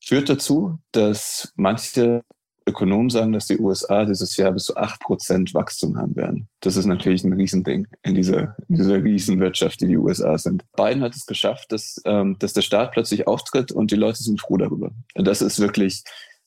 führt 0.00 0.28
dazu, 0.28 0.78
dass 0.92 1.52
manche 1.56 2.22
Ökonomen 2.68 3.10
sagen, 3.10 3.32
dass 3.32 3.46
die 3.46 3.58
USA 3.58 4.04
dieses 4.04 4.36
Jahr 4.36 4.52
bis 4.52 4.64
zu 4.64 4.76
acht 4.76 5.00
Prozent 5.00 5.54
Wachstum 5.54 5.96
haben 5.96 6.14
werden. 6.16 6.48
Das 6.60 6.76
ist 6.76 6.86
natürlich 6.86 7.24
ein 7.24 7.32
Riesending 7.32 7.86
in 8.02 8.14
dieser, 8.14 8.56
in 8.68 8.76
dieser 8.76 9.02
Riesenwirtschaft, 9.02 9.80
die 9.80 9.86
die 9.86 9.96
USA 9.96 10.36
sind. 10.38 10.64
Biden 10.76 11.02
hat 11.02 11.14
es 11.14 11.26
geschafft, 11.26 11.72
dass, 11.72 12.00
ähm, 12.04 12.36
dass 12.38 12.52
der 12.52 12.62
Staat 12.62 12.92
plötzlich 12.92 13.26
auftritt 13.26 13.72
und 13.72 13.90
die 13.90 13.96
Leute 13.96 14.22
sind 14.22 14.40
froh 14.40 14.56
darüber. 14.56 14.90
Das 15.14 15.42
ist 15.42 15.58
wirklich, 15.58 16.04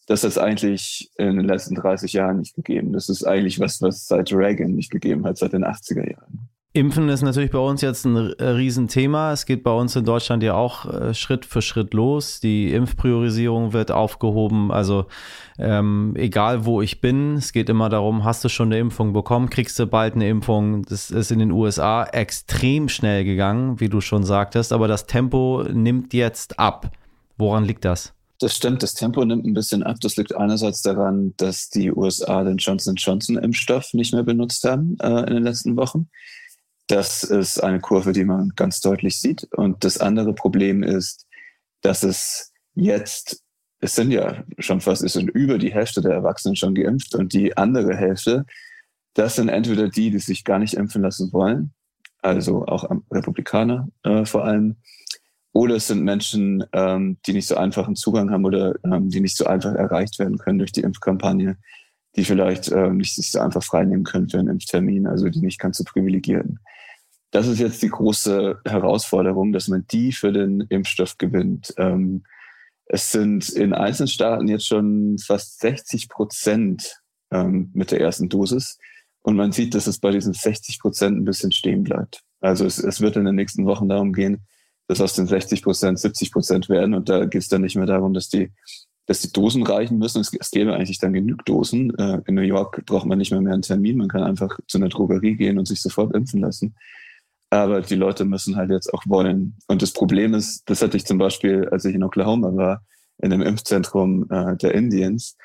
das 0.08 0.24
hat 0.24 0.38
eigentlich 0.38 1.10
in 1.18 1.38
den 1.38 1.46
letzten 1.46 1.76
30 1.76 2.14
Jahren 2.14 2.40
nicht 2.40 2.56
gegeben. 2.56 2.94
Das 2.94 3.10
ist 3.10 3.24
eigentlich 3.24 3.60
was, 3.60 3.82
was 3.82 4.08
seit 4.08 4.32
Reagan 4.32 4.76
nicht 4.76 4.92
gegeben 4.92 5.26
hat, 5.26 5.38
seit 5.38 5.54
den 5.54 5.66
80er 5.66 6.10
Jahren. 6.10 6.51
Impfen 6.74 7.10
ist 7.10 7.22
natürlich 7.22 7.52
bei 7.52 7.60
uns 7.60 7.82
jetzt 7.82 8.06
ein 8.06 8.16
äh, 8.16 8.44
Riesenthema. 8.46 9.34
Es 9.34 9.46
geht 9.46 9.62
bei 9.62 9.72
uns 9.72 9.94
in 9.98 10.06
Deutschland 10.06 10.42
ja 10.42 10.54
auch 10.54 10.86
äh, 10.86 11.14
Schritt 11.14 11.46
für 11.46 11.62
Schritt 11.62 11.94
los. 11.94 12.40
Die 12.40 12.72
Impfpriorisierung 12.72 13.74
wird 13.74 13.92
aufgehoben. 13.92 14.72
Also 14.72 15.08
ähm, 15.60 16.14
egal 16.16 16.64
wo 16.64 16.82
ich 16.82 17.02
bin, 17.02 17.36
es 17.36 17.52
geht 17.52 17.68
immer 17.68 17.90
darum, 17.90 18.24
hast 18.24 18.46
du 18.46 18.50
schon 18.50 18.70
eine 18.70 18.80
Impfung 18.80 19.12
bekommen, 19.12 19.50
kriegst 19.50 19.78
du 19.80 19.86
bald 19.86 20.16
eine 20.16 20.30
Impfung. 20.30 20.84
Das 20.84 21.12
ist 21.12 21.30
in 21.30 21.40
den 21.40 21.52
USA 21.52 22.06
extrem 22.06 22.88
schnell 22.88 23.26
gegangen, 23.26 23.82
wie 23.82 23.90
du 23.90 24.00
schon 24.00 24.24
sagtest. 24.24 24.72
Aber 24.72 24.88
das 24.88 25.08
Tempo 25.08 25.66
nimmt 25.70 26.14
jetzt 26.14 26.58
ab. 26.58 26.96
Woran 27.38 27.66
liegt 27.66 27.84
das? 27.84 28.14
Das 28.40 28.56
stimmt, 28.56 28.82
das 28.82 28.94
Tempo 28.94 29.26
nimmt 29.26 29.46
ein 29.46 29.54
bisschen 29.54 29.84
ab. 29.84 29.98
Das 30.00 30.16
liegt 30.16 30.34
einerseits 30.34 30.82
daran, 30.82 31.34
dass 31.36 31.70
die 31.70 31.92
USA 31.92 32.46
den 32.46 32.56
Johnson 32.56 32.96
Johnson 32.96 33.38
Impfstoff 33.38 33.94
nicht 33.94 34.14
mehr 34.14 34.24
benutzt 34.24 34.64
haben 34.64 34.96
äh, 35.02 35.20
in 35.28 35.34
den 35.34 35.44
letzten 35.44 35.76
Wochen 35.76 36.08
Das 36.92 37.24
ist 37.24 37.64
eine 37.64 37.80
Kurve, 37.80 38.12
die 38.12 38.26
man 38.26 38.52
ganz 38.58 38.82
deutlich 38.82 39.18
sieht. 39.18 39.46
Und 39.54 39.86
das 39.86 39.98
andere 39.98 40.34
Problem 40.34 40.84
ist, 40.84 41.26
dass 41.80 42.04
es 42.04 42.52
jetzt, 42.76 43.46
es 43.80 43.96
sind 43.96 44.12
ja 44.12 44.44
schon 44.60 44.82
fast, 44.82 45.02
es 45.02 45.14
sind 45.14 45.30
über 45.30 45.58
die 45.58 45.72
Hälfte 45.72 46.02
der 46.02 46.12
Erwachsenen 46.12 46.58
schon 46.58 46.76
geimpft 46.76 47.16
und 47.16 47.32
die 47.32 47.56
andere 47.56 47.96
Hälfte, 47.96 48.46
das 49.14 49.38
sind 49.38 49.48
entweder 49.48 49.88
die, 49.88 50.12
die 50.12 50.20
sich 50.20 50.44
gar 50.44 50.60
nicht 50.60 50.74
impfen 50.74 51.02
lassen 51.02 51.32
wollen, 51.32 51.74
also 52.22 52.66
auch 52.66 52.84
Republikaner 53.10 53.88
äh, 54.04 54.26
vor 54.26 54.44
allem, 54.44 54.76
oder 55.54 55.76
es 55.76 55.88
sind 55.88 56.04
Menschen, 56.04 56.66
ähm, 56.74 57.20
die 57.26 57.32
nicht 57.32 57.48
so 57.48 57.56
einfachen 57.56 57.96
Zugang 57.96 58.32
haben 58.32 58.44
oder 58.44 58.76
ähm, 58.84 59.10
die 59.10 59.22
nicht 59.22 59.38
so 59.38 59.46
einfach 59.46 59.76
erreicht 59.76 60.20
werden 60.20 60.38
können 60.38 60.60
durch 60.60 60.74
die 60.74 60.82
Impfkampagne, 60.82 61.56
die 62.18 62.26
vielleicht 62.26 62.70
ähm, 62.70 62.98
nicht 62.98 63.16
sich 63.16 63.32
so 63.32 63.40
einfach 63.40 63.64
freinehmen 63.64 64.04
können 64.04 64.28
für 64.28 64.40
einen 64.40 64.50
Impftermin, 64.50 65.08
also 65.08 65.30
die 65.30 65.40
nicht 65.40 65.60
ganz 65.60 65.78
so 65.78 65.86
privilegierten. 65.86 66.60
Das 67.32 67.48
ist 67.48 67.60
jetzt 67.60 67.82
die 67.82 67.90
große 67.90 68.60
Herausforderung, 68.66 69.54
dass 69.54 69.70
man 69.70 69.86
die 69.90 70.12
für 70.12 70.34
den 70.34 70.62
Impfstoff 70.70 71.18
gewinnt. 71.18 71.74
Ähm, 71.78 72.24
es 72.86 73.10
sind 73.12 73.48
in 73.50 73.74
einzelnen 73.74 74.10
Staaten 74.10 74.50
jetzt 74.50 74.68
schon 74.68 75.18
fast 75.18 75.62
60 75.62 76.10
Prozent 76.10 77.02
ähm, 77.32 77.72
mit 77.74 77.92
der 77.92 78.02
ersten 78.02 78.28
Dosis. 78.28 78.78
Und 79.22 79.38
man 79.38 79.54
sieht, 79.54 79.76
dass 79.76 79.88
es 79.88 80.00
bei 80.00 80.12
diesen 80.12 80.34
60 80.34 80.80
Prozent 80.80 81.18
ein 81.18 81.26
bisschen 81.26 81.54
stehen 81.54 81.84
bleibt. 81.84 82.22
Also 82.42 82.66
es, 82.66 82.80
es 82.80 83.00
wird 83.00 83.16
in 83.16 83.24
den 83.24 83.36
nächsten 83.36 83.66
Wochen 83.66 83.88
darum 83.88 84.12
gehen, 84.12 84.46
dass 84.88 85.00
aus 85.00 85.14
den 85.14 85.28
60 85.28 85.62
Prozent 85.62 86.00
70 86.00 86.34
Prozent 86.34 86.68
werden. 86.68 86.94
Und 86.94 87.08
da 87.08 87.24
geht 87.26 87.44
es 87.44 87.48
dann 87.48 87.62
nicht 87.62 87.78
mehr 87.78 87.86
darum, 87.86 88.14
dass 88.14 88.28
die, 88.28 88.52
dass 89.06 89.22
die 89.22 89.32
Dosen 89.32 89.64
reichen 89.64 90.00
müssen. 90.00 90.20
Es, 90.20 90.34
es 90.38 90.52
gäbe 90.52 90.74
eigentlich 90.74 91.00
dann 91.00 91.14
genug 91.14 91.46
Dosen. 91.46 91.98
Äh, 91.98 92.22
in 92.26 92.36
New 92.36 92.42
York 92.42 92.86
braucht 92.86 93.06
man 93.06 93.20
nicht 93.20 93.32
mehr 93.32 93.40
mehr 93.40 93.54
einen 93.54 93.62
Termin. 93.62 93.98
Man 93.98 94.10
kann 94.10 94.24
einfach 94.24 94.60
zu 94.68 94.80
einer 94.80 94.90
Drogerie 94.90 95.36
gehen 95.36 95.58
und 95.60 95.68
sich 95.68 95.82
sofort 95.82 96.14
impfen 96.14 96.42
lassen. 96.42 96.76
Aber 97.52 97.82
die 97.82 97.96
Leute 97.96 98.24
müssen 98.24 98.56
halt 98.56 98.72
jetzt 98.72 98.92
auch 98.94 99.04
wollen. 99.06 99.58
Und 99.68 99.82
das 99.82 99.92
Problem 99.92 100.34
ist, 100.34 100.64
das 100.70 100.82
hatte 100.82 100.96
ich 100.96 101.06
zum 101.06 101.18
Beispiel, 101.18 101.68
als 101.70 101.84
ich 101.84 101.94
in 101.94 102.04
Oklahoma 102.04 102.56
war, 102.56 102.82
in 103.18 103.32
einem 103.32 103.44
Impfzentrum 103.44 104.26
äh, 104.32 104.56
der 104.56 104.74
Indians, 104.74 105.36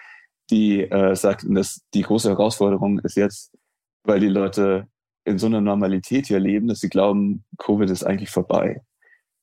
die 0.50 0.82
äh, 0.82 1.16
sagten, 1.16 1.54
dass 1.54 1.80
die 1.94 2.02
große 2.02 2.28
Herausforderung 2.28 3.00
ist 3.00 3.16
jetzt, 3.16 3.52
weil 4.04 4.20
die 4.20 4.28
Leute 4.28 4.86
in 5.24 5.38
so 5.38 5.46
einer 5.46 5.60
Normalität 5.60 6.28
hier 6.28 6.38
leben, 6.38 6.68
dass 6.68 6.78
sie 6.78 6.88
glauben, 6.88 7.44
Covid 7.58 7.90
ist 7.90 8.04
eigentlich 8.04 8.30
vorbei. 8.30 8.82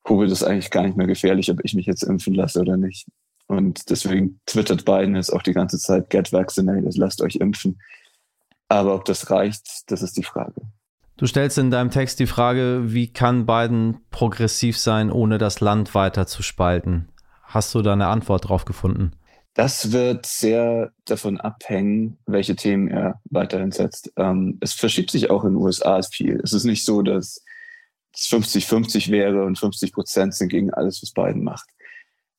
Covid 0.05 0.32
ist 0.32 0.43
eigentlich 0.43 0.72
gar 0.72 0.84
nicht 0.84 0.96
mehr 0.96 1.08
gefährlich, 1.08 1.51
ob 1.51 1.60
ich 1.63 1.74
mich 1.74 1.86
jetzt 1.86 2.03
impfen 2.03 2.34
lasse 2.34 2.62
oder 2.62 2.77
nicht. 2.77 3.08
Und 3.48 3.89
deswegen 3.89 4.39
twittert 4.46 4.86
Biden 4.86 5.17
jetzt 5.17 5.32
auch 5.32 5.41
die 5.41 5.53
ganze 5.53 5.77
Zeit, 5.77 6.10
get 6.10 6.32
vaccinated, 6.32 6.96
lasst 6.96 7.22
euch 7.22 7.36
impfen. 7.36 7.82
Aber 8.70 8.96
ob 8.96 9.03
das 9.03 9.29
reicht, 9.29 9.91
das 9.91 10.01
ist 10.01 10.15
die 10.15 10.24
Frage. 10.24 10.62
Du 11.15 11.27
stellst 11.27 11.58
in 11.58 11.70
deinem 11.70 11.91
Text 11.91 12.20
die 12.20 12.27
Frage, 12.27 12.82
wie 12.86 13.08
kann 13.08 13.46
Biden 13.46 14.00
progressiv 14.10 14.77
sein, 14.77 15.12
ohne 15.12 15.38
das 15.38 15.60
Land 15.60 15.93
weiter 15.93 16.25
zu 16.25 16.41
spalten? 16.41 17.10
Hast 17.43 17.75
du 17.75 17.82
da 17.84 17.93
eine 17.93 18.08
Antwort 18.08 18.50
drauf 18.50 18.65
gefunden? 18.65 19.12
Das 19.53 19.91
wird 19.91 20.25
sehr 20.25 20.91
davon 21.05 21.39
abhängen, 21.39 22.17
welche 22.25 22.55
Themen 22.55 22.88
er 22.88 23.22
weiterhin 23.29 23.72
setzt. 23.72 24.12
Ähm, 24.17 24.58
es 24.62 24.74
verschiebt 24.74 25.12
sich 25.12 25.29
auch 25.29 25.43
in 25.43 25.51
den 25.51 25.62
USA 25.62 26.01
viel. 26.01 26.41
Es 26.43 26.53
ist 26.53 26.63
nicht 26.63 26.84
so, 26.84 27.03
dass 27.03 27.43
es 28.15 28.27
50-50 28.29 29.12
wäre 29.12 29.46
und 29.46 29.60
50 29.60 29.93
Prozent 29.93 30.34
sind 30.34 30.50
gegen 30.50 30.74
alles, 30.74 31.03
was 31.03 31.12
Biden 31.12 31.43
macht. 31.43 31.70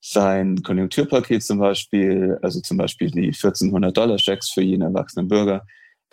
Sein 0.01 0.61
Konjunkturpaket 0.61 1.43
zum 1.43 1.59
Beispiel, 1.59 2.37
also 2.41 2.59
zum 2.59 2.75
Beispiel 2.75 3.09
die 3.09 3.27
1400 3.27 3.95
Dollar 3.95 4.19
Schecks 4.19 4.49
für 4.51 4.61
jeden 4.61 4.81
erwachsenen 4.81 5.29
Bürger, 5.29 5.65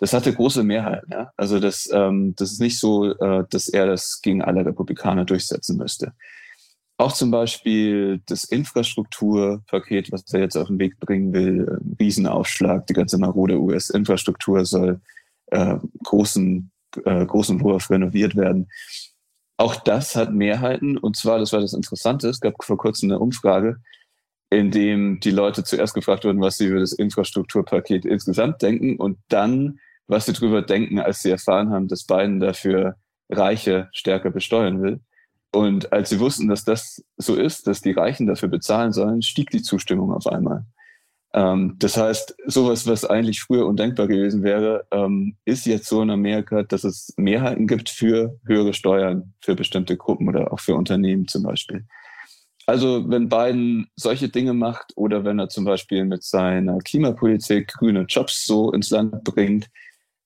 das 0.03 0.11
hatte 0.11 0.33
große 0.33 0.63
Mehrheit. 0.63 1.05
Ja? 1.09 1.31
Also 1.37 1.61
das, 1.61 1.89
ähm, 1.89 2.33
das 2.35 2.51
ist 2.51 2.59
nicht 2.59 2.77
so, 2.77 3.13
äh, 3.13 3.45
dass 3.49 3.69
er 3.69 3.85
das 3.85 4.19
gegen 4.21 4.41
alle 4.41 4.65
Republikaner 4.65 5.23
durchsetzen 5.23 5.77
müsste. 5.77 6.11
Auch 6.97 7.13
zum 7.13 7.31
Beispiel 7.31 8.21
das 8.25 8.43
Infrastrukturpaket, 8.43 10.11
was 10.11 10.25
er 10.33 10.41
jetzt 10.41 10.57
auf 10.57 10.67
den 10.67 10.77
Weg 10.77 10.99
bringen 10.99 11.31
will, 11.31 11.79
Riesenaufschlag, 12.01 12.85
die 12.87 12.93
ganze 12.93 13.17
marode 13.17 13.57
US-Infrastruktur 13.57 14.65
soll 14.65 14.99
äh, 15.51 15.77
großen, 16.03 16.69
äh, 17.05 17.25
großen 17.25 17.61
Wurf 17.61 17.89
renoviert 17.89 18.35
werden. 18.35 18.69
Auch 19.55 19.77
das 19.77 20.17
hat 20.17 20.33
Mehrheiten. 20.33 20.97
Und 20.97 21.15
zwar, 21.15 21.39
das 21.39 21.53
war 21.53 21.61
das 21.61 21.71
Interessante, 21.71 22.27
es 22.27 22.41
gab 22.41 22.61
vor 22.61 22.77
kurzem 22.77 23.09
eine 23.09 23.19
Umfrage, 23.19 23.77
in 24.49 24.69
dem 24.69 25.21
die 25.21 25.31
Leute 25.31 25.63
zuerst 25.63 25.93
gefragt 25.93 26.25
wurden, 26.25 26.41
was 26.41 26.57
sie 26.57 26.65
über 26.65 26.81
das 26.81 26.91
Infrastrukturpaket 26.91 28.03
insgesamt 28.03 28.61
denken 28.61 28.97
und 28.97 29.17
dann, 29.29 29.79
was 30.07 30.25
sie 30.25 30.33
darüber 30.33 30.61
denken, 30.61 30.99
als 30.99 31.21
sie 31.21 31.31
erfahren 31.31 31.69
haben, 31.71 31.87
dass 31.87 32.05
Biden 32.05 32.39
dafür 32.39 32.95
Reiche 33.29 33.89
stärker 33.93 34.31
besteuern 34.31 34.81
will. 34.81 34.99
Und 35.51 35.93
als 35.93 36.09
sie 36.09 36.19
wussten, 36.19 36.47
dass 36.47 36.63
das 36.63 37.03
so 37.17 37.35
ist, 37.35 37.67
dass 37.67 37.81
die 37.81 37.91
Reichen 37.91 38.25
dafür 38.25 38.49
bezahlen 38.49 38.91
sollen, 38.91 39.21
stieg 39.21 39.51
die 39.51 39.61
Zustimmung 39.61 40.11
auf 40.11 40.27
einmal. 40.27 40.65
Ähm, 41.33 41.75
das 41.79 41.97
heißt, 41.97 42.35
sowas, 42.45 42.87
was 42.87 43.05
eigentlich 43.05 43.41
früher 43.41 43.65
undenkbar 43.65 44.07
gewesen 44.07 44.43
wäre, 44.43 44.85
ähm, 44.91 45.35
ist 45.45 45.65
jetzt 45.65 45.87
so 45.87 46.01
in 46.01 46.09
Amerika, 46.09 46.63
dass 46.63 46.83
es 46.83 47.13
Mehrheiten 47.17 47.67
gibt 47.67 47.89
für 47.89 48.39
höhere 48.45 48.73
Steuern 48.73 49.33
für 49.41 49.55
bestimmte 49.55 49.97
Gruppen 49.97 50.27
oder 50.27 50.53
auch 50.53 50.59
für 50.59 50.75
Unternehmen 50.75 51.27
zum 51.27 51.43
Beispiel. 51.43 51.85
Also 52.65 53.09
wenn 53.09 53.29
Biden 53.29 53.89
solche 53.95 54.29
Dinge 54.29 54.53
macht 54.53 54.93
oder 54.95 55.25
wenn 55.25 55.39
er 55.39 55.49
zum 55.49 55.65
Beispiel 55.65 56.05
mit 56.05 56.23
seiner 56.23 56.77
Klimapolitik 56.79 57.67
grüne 57.67 58.05
Jobs 58.07 58.45
so 58.45 58.71
ins 58.71 58.89
Land 58.89 59.23
bringt, 59.23 59.69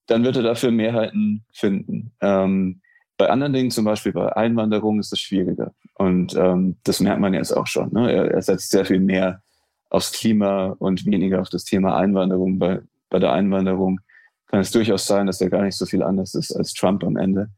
dann 0.08 0.24
wird 0.24 0.38
er 0.38 0.44
dafür 0.44 0.72
Mehrheiten 0.72 1.46
finden. 1.54 2.12
Ähm, 2.22 2.82
bei 3.18 3.30
anderen 3.30 3.54
Dingen, 3.54 3.72
zum 3.72 3.86
Beispiel 3.86 4.14
bei 4.14 4.36
Einwanderung, 4.36 5.00
ist 5.00 5.12
es 5.12 5.20
schwieriger. 5.20 5.74
Und 5.96 6.36
ähm, 6.36 6.78
das 6.84 7.00
merkt 7.00 7.20
man 7.20 7.34
jetzt 7.34 7.52
auch 7.52 7.68
schon. 7.68 7.92
Ne? 7.92 8.12
Er, 8.12 8.32
er, 8.32 8.42
setzt 8.42 8.70
sehr 8.70 8.86
viel 8.86 9.00
mehr 9.00 9.42
aufs 9.90 10.12
Klima 10.12 10.76
und 10.80 11.06
weniger 11.06 11.42
auf 11.42 11.50
das 11.50 11.64
Thema 11.64 11.98
Einwanderung. 11.98 12.60
Bei, 12.60 12.82
bei 13.10 13.20
der 13.20 13.34
Einwanderung 13.34 14.00
kann 14.48 14.60
es 14.60 14.72
durchaus 14.72 15.08
sein, 15.08 15.26
dass 15.26 15.42
er 15.42 15.50
gar 15.50 15.64
nicht 15.64 15.76
so 15.76 15.86
viel 15.86 16.04
anders 16.04 16.36
ist 16.36 16.56
als 16.56 16.74
Trump 16.74 17.04
am 17.04 17.18
Ende, 17.18 17.50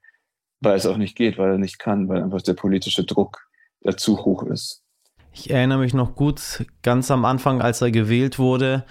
weil 0.61 0.75
es 0.75 0.85
auch 0.85 0.97
nicht 0.97 1.15
geht, 1.15 1.37
weil 1.37 1.51
er 1.51 1.57
nicht 1.57 1.77
kann, 1.77 2.07
weil 2.07 2.23
einfach 2.23 2.41
der 2.41 2.53
politische 2.53 3.03
Druck 3.03 3.45
der 3.83 3.97
zu 3.97 4.25
hoch 4.25 4.43
ist. 4.43 4.83
Ich 5.33 5.49
erinnere 5.49 5.79
mich 5.79 5.93
noch 5.93 6.15
gut, 6.15 6.65
ganz 6.81 7.11
am 7.11 7.23
Anfang, 7.23 7.61
als 7.61 7.81
er 7.81 7.91
gewählt 7.91 8.39
wurde, 8.39 8.85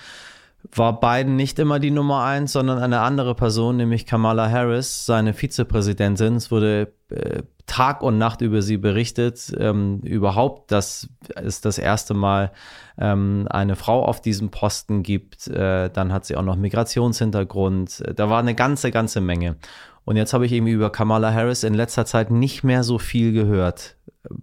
war 0.73 1.01
Biden 1.01 1.37
nicht 1.37 1.59
immer 1.59 1.79
die 1.79 1.91
Nummer 1.91 2.25
eins, 2.25 2.53
sondern 2.53 2.79
eine 2.79 3.01
andere 3.01 3.35
Person, 3.35 3.77
nämlich 3.77 4.07
Kamala 4.07 4.51
Harris, 4.51 5.07
seine 5.07 5.35
Vizepräsidentin. 5.35 6.37
Es 6.37 6.51
wurde 6.51 6.93
äh, 7.11 7.43
Tag 7.67 8.03
und 8.03 8.19
Nacht 8.19 8.41
über 8.41 8.63
sie 8.63 8.79
berichtet. 8.79 9.53
Ähm, 9.59 10.01
überhaupt, 10.01 10.73
dass 10.73 11.09
es 11.37 11.61
das 11.61 11.79
erste 11.79 12.15
Mal 12.15 12.51
ähm, 12.99 13.47
eine 13.51 13.77
Frau 13.77 14.05
auf 14.05 14.21
diesem 14.21 14.51
Posten 14.51 15.03
gibt. 15.03 15.47
Äh, 15.47 15.91
dann 15.91 16.13
hat 16.13 16.25
sie 16.25 16.37
auch 16.37 16.43
noch 16.43 16.57
Migrationshintergrund. 16.57 18.03
Da 18.17 18.31
war 18.31 18.41
eine 18.41 18.55
ganze, 18.55 18.91
ganze 18.91 19.21
Menge. 19.21 19.57
Und 20.05 20.17
jetzt 20.17 20.33
habe 20.33 20.47
ich 20.47 20.53
irgendwie 20.53 20.73
über 20.73 20.91
Kamala 20.91 21.33
Harris 21.33 21.63
in 21.63 21.75
letzter 21.75 22.07
Zeit 22.07 22.31
nicht 22.31 22.65
mehr 22.65 22.83
so 22.83 22.99
viel 22.99 23.33
gehört. 23.33 23.97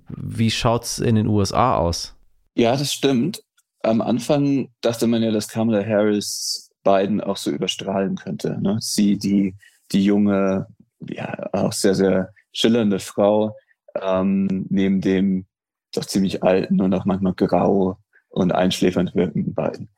Wie 0.07 0.51
schaut 0.51 0.83
es 0.83 0.99
in 0.99 1.15
den 1.15 1.27
USA 1.27 1.75
aus? 1.75 2.15
Ja, 2.53 2.77
das 2.77 2.93
stimmt. 2.93 3.41
Am 3.85 4.01
Anfang 4.01 4.69
dachte 4.81 5.05
man 5.05 5.21
ja, 5.21 5.31
dass 5.31 5.47
Kamala 5.47 5.85
Harris 5.85 6.71
Biden 6.83 7.21
auch 7.21 7.37
so 7.37 7.51
überstrahlen 7.51 8.15
könnte. 8.15 8.59
Ne? 8.61 8.77
Sie, 8.81 9.17
die, 9.17 9.55
die 9.91 10.03
junge, 10.03 10.67
ja, 11.07 11.49
auch 11.53 11.73
sehr, 11.73 11.93
sehr 11.93 12.33
schillernde 12.51 12.99
Frau, 12.99 13.55
ähm, 14.01 14.65
neben 14.69 15.01
dem 15.01 15.45
doch 15.93 16.05
ziemlich 16.05 16.43
alten 16.43 16.81
und 16.81 16.93
auch 16.93 17.05
manchmal 17.05 17.33
grau 17.33 17.97
und 18.29 18.53
einschläfernd 18.53 19.13
wirkenden 19.15 19.53
Biden. 19.53 19.89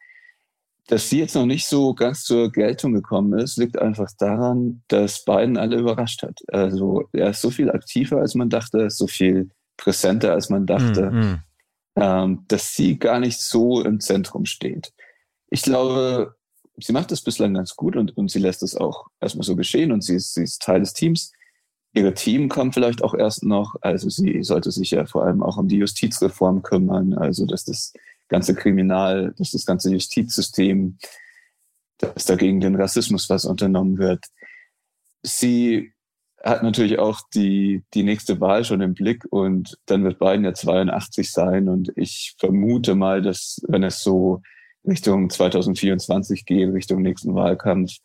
Dass 0.88 1.10
sie 1.10 1.20
jetzt 1.20 1.36
noch 1.36 1.46
nicht 1.46 1.66
so 1.66 1.94
ganz 1.94 2.24
zur 2.24 2.52
Geltung 2.52 2.94
gekommen 2.94 3.38
ist, 3.40 3.58
liegt 3.58 3.78
einfach 3.78 4.10
daran, 4.18 4.84
dass 4.88 5.26
Biden 5.26 5.58
alle 5.58 5.78
überrascht 5.78 6.24
hat. 6.24 6.40
Also 6.48 7.10
er 7.14 7.32
ist 7.32 7.42
so 7.42 7.52
viel 7.52 7.72
aktiver, 7.72 8.18
als 8.18 8.36
man 8.36 8.50
dachte, 8.50 8.90
so 8.90 9.08
viel 9.08 9.50
präsenter, 9.76 10.34
als 10.34 10.50
man 10.50 10.66
dachte, 10.66 11.12
mm, 11.12 11.20
mm. 11.20 11.40
Ähm, 12.00 12.46
dass 12.48 12.76
sie 12.76 13.00
gar 13.00 13.20
nicht 13.20 13.42
so 13.42 13.82
im 13.82 14.00
Zentrum 14.00 14.46
steht. 14.46 14.94
Ich 15.50 15.64
glaube, 15.64 16.36
sie 16.78 16.94
macht 16.94 17.12
das 17.12 17.22
bislang 17.22 17.56
ganz 17.56 17.76
gut 17.76 17.96
und, 17.96 18.16
und 18.16 18.30
sie 18.30 18.38
lässt 18.38 18.62
es 18.62 18.76
auch 18.76 19.08
erstmal 19.20 19.46
so 19.46 19.56
geschehen 19.56 19.92
und 19.92 20.04
sie 20.04 20.16
ist, 20.16 20.36
sie 20.36 20.44
ist 20.44 20.62
Teil 20.62 20.82
des 20.82 20.94
Teams. 20.94 21.32
Ihre 21.94 22.14
Team 22.14 22.50
kommt 22.50 22.76
vielleicht 22.76 23.04
auch 23.04 23.16
erst 23.16 23.44
noch. 23.44 23.76
Also 23.82 24.10
sie 24.10 24.44
sollte 24.44 24.70
sich 24.70 24.92
ja 24.92 25.08
vor 25.08 25.24
allem 25.24 25.42
auch 25.42 25.58
um 25.58 25.68
die 25.68 25.78
Justizreform 25.78 26.62
kümmern, 26.62 27.16
also 27.16 27.48
dass 27.48 27.66
das 27.66 27.94
ganze 28.28 28.54
Kriminal, 28.54 29.34
dass 29.38 29.52
das 29.52 29.66
ganze 29.66 29.92
Justizsystem, 29.92 31.00
dass 31.98 32.26
dagegen 32.26 32.60
den 32.60 32.76
Rassismus 32.76 33.28
was 33.28 33.46
unternommen 33.46 33.98
wird. 33.98 34.24
Sie 35.24 35.94
hat 36.44 36.64
natürlich 36.64 37.00
auch 37.00 37.22
die, 37.34 37.84
die 37.94 38.04
nächste 38.04 38.40
Wahl 38.40 38.64
schon 38.64 38.82
im 38.82 38.94
Blick 38.94 39.26
und 39.30 39.78
dann 39.86 40.04
wird 40.04 40.20
Biden 40.20 40.46
ja 40.46 40.54
82 40.54 41.32
sein 41.32 41.68
und 41.68 41.92
ich 41.96 42.36
vermute 42.40 42.96
mal, 42.96 43.22
dass 43.22 43.62
wenn 43.68 43.84
es 43.84 44.02
so 44.02 44.42
Richtung 44.88 45.30
2024 45.30 46.46
geht, 46.46 46.74
Richtung 46.74 47.02
nächsten 47.02 47.36
Wahlkampf, 47.36 47.98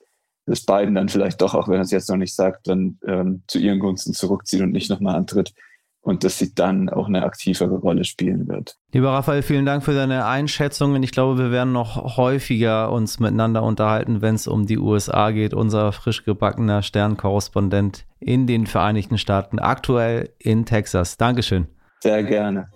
dass 0.47 0.65
Biden 0.65 0.95
dann 0.95 1.09
vielleicht 1.09 1.41
doch, 1.41 1.55
auch 1.55 1.69
wenn 1.69 1.77
er 1.77 1.83
es 1.83 1.91
jetzt 1.91 2.11
noch 2.11 2.17
nicht 2.17 2.35
sagt, 2.35 2.67
dann 2.69 2.99
ähm, 3.07 3.43
zu 3.47 3.59
ihren 3.59 3.79
Gunsten 3.79 4.13
zurückzieht 4.13 4.63
und 4.63 4.73
nicht 4.73 4.91
nochmal 4.91 5.15
antritt 5.15 5.53
und 6.03 6.25
dass 6.25 6.39
sie 6.39 6.55
dann 6.55 6.89
auch 6.89 7.07
eine 7.07 7.23
aktivere 7.23 7.77
Rolle 7.77 8.05
spielen 8.05 8.49
wird. 8.49 8.77
Lieber 8.93 9.11
Raphael, 9.11 9.43
vielen 9.43 9.65
Dank 9.65 9.85
für 9.85 9.95
deine 9.95 10.27
Einschätzungen. 10.27 11.03
Ich 11.03 11.13
glaube, 11.13 11.39
wir 11.39 11.51
werden 11.53 11.73
noch 11.73 12.17
häufiger 12.17 12.91
uns 12.91 13.21
miteinander 13.21 13.63
unterhalten, 13.63 14.21
wenn 14.21 14.35
es 14.35 14.49
um 14.49 14.67
die 14.67 14.79
USA 14.79 15.31
geht. 15.31 15.55
Unser 15.55 15.93
frisch 15.93 16.25
gebackener 16.25 16.83
Sternkorrespondent 16.83 18.05
in 18.19 18.47
den 18.47 18.67
Vereinigten 18.67 19.17
Staaten, 19.17 19.61
aktuell 19.61 20.31
in 20.39 20.67
Texas. 20.67 21.17
Dankeschön. 21.17 21.69
Sehr 22.01 22.25
gerne. 22.25 22.67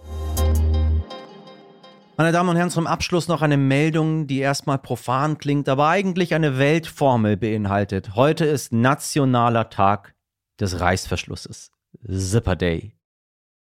Meine 2.16 2.32
Damen 2.32 2.48
und 2.48 2.56
Herren, 2.56 2.70
zum 2.70 2.86
Abschluss 2.86 3.28
noch 3.28 3.42
eine 3.42 3.58
Meldung, 3.58 4.26
die 4.26 4.38
erstmal 4.38 4.78
profan 4.78 5.36
klingt, 5.36 5.68
aber 5.68 5.88
eigentlich 5.88 6.34
eine 6.34 6.58
Weltformel 6.58 7.36
beinhaltet. 7.36 8.14
Heute 8.14 8.46
ist 8.46 8.72
Nationaler 8.72 9.68
Tag 9.68 10.14
des 10.58 10.80
Reißverschlusses. 10.80 11.72
Zipper 12.08 12.56
Day. 12.56 12.95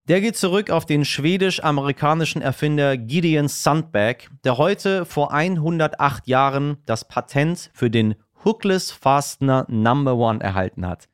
Der 0.06 0.20
geht 0.20 0.36
zurück 0.36 0.68
auf 0.68 0.84
den 0.84 1.06
schwedisch-amerikanischen 1.06 2.42
Erfinder 2.42 2.98
Gideon 2.98 3.48
Sundback, 3.48 4.28
der 4.44 4.58
heute 4.58 5.06
vor 5.06 5.32
108 5.32 6.26
Jahren 6.26 6.76
das 6.84 7.08
Patent 7.08 7.70
für 7.72 7.88
den 7.88 8.14
Hookless 8.44 8.90
Fastener 8.90 9.64
Number 9.70 10.16
One 10.16 10.42
erhalten 10.42 10.86
hat. 10.86 11.08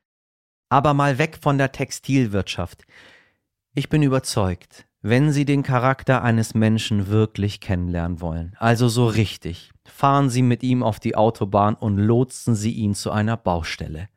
Aber 0.71 0.93
mal 0.93 1.19
weg 1.19 1.39
von 1.41 1.57
der 1.57 1.71
Textilwirtschaft. 1.71 2.83
Ich 3.77 3.89
bin 3.89 4.03
überzeugt, 4.03 4.87
wenn 5.03 5.31
Sie 5.31 5.45
den 5.45 5.63
Charakter 5.63 6.23
eines 6.23 6.55
Menschen 6.55 7.07
wirklich 7.07 7.61
kennenlernen 7.61 8.21
wollen, 8.21 8.57
also 8.59 8.89
so 8.89 9.07
richtig, 9.07 9.71
fahren 9.87 10.31
Sie 10.31 10.43
mit 10.43 10.65
ihm 10.65 10.83
auf 10.83 10.99
die 10.99 11.15
Autobahn 11.15 11.77
und 11.77 11.97
lotsen 11.97 12.57
Sie 12.57 12.73
ihn 12.73 12.97
zu 12.97 13.13
einer 13.13 13.37
Baustelle. 13.37 14.09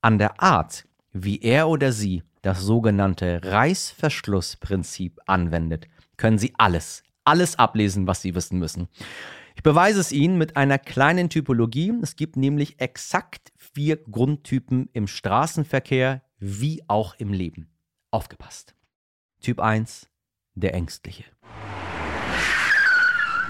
An 0.00 0.18
der 0.18 0.40
Art, 0.40 0.86
wie 1.12 1.40
er 1.42 1.68
oder 1.68 1.90
sie 1.90 2.22
das 2.42 2.60
sogenannte 2.60 3.40
Reißverschlussprinzip 3.42 5.20
anwendet, 5.26 5.88
können 6.16 6.38
Sie 6.38 6.52
alles, 6.58 7.02
alles 7.24 7.58
ablesen, 7.58 8.06
was 8.06 8.20
Sie 8.22 8.34
wissen 8.34 8.58
müssen. 8.58 8.88
Ich 9.54 9.62
beweise 9.62 10.00
es 10.00 10.12
Ihnen 10.12 10.38
mit 10.38 10.56
einer 10.56 10.78
kleinen 10.78 11.30
Typologie. 11.30 11.92
Es 12.02 12.16
gibt 12.16 12.36
nämlich 12.36 12.80
exakt 12.80 13.52
vier 13.56 13.96
Grundtypen 13.96 14.88
im 14.92 15.06
Straßenverkehr 15.06 16.22
wie 16.38 16.82
auch 16.88 17.14
im 17.18 17.32
Leben. 17.32 17.70
Aufgepasst. 18.10 18.74
Typ 19.40 19.60
1 19.60 20.08
der 20.54 20.74
Ängstliche. 20.74 21.24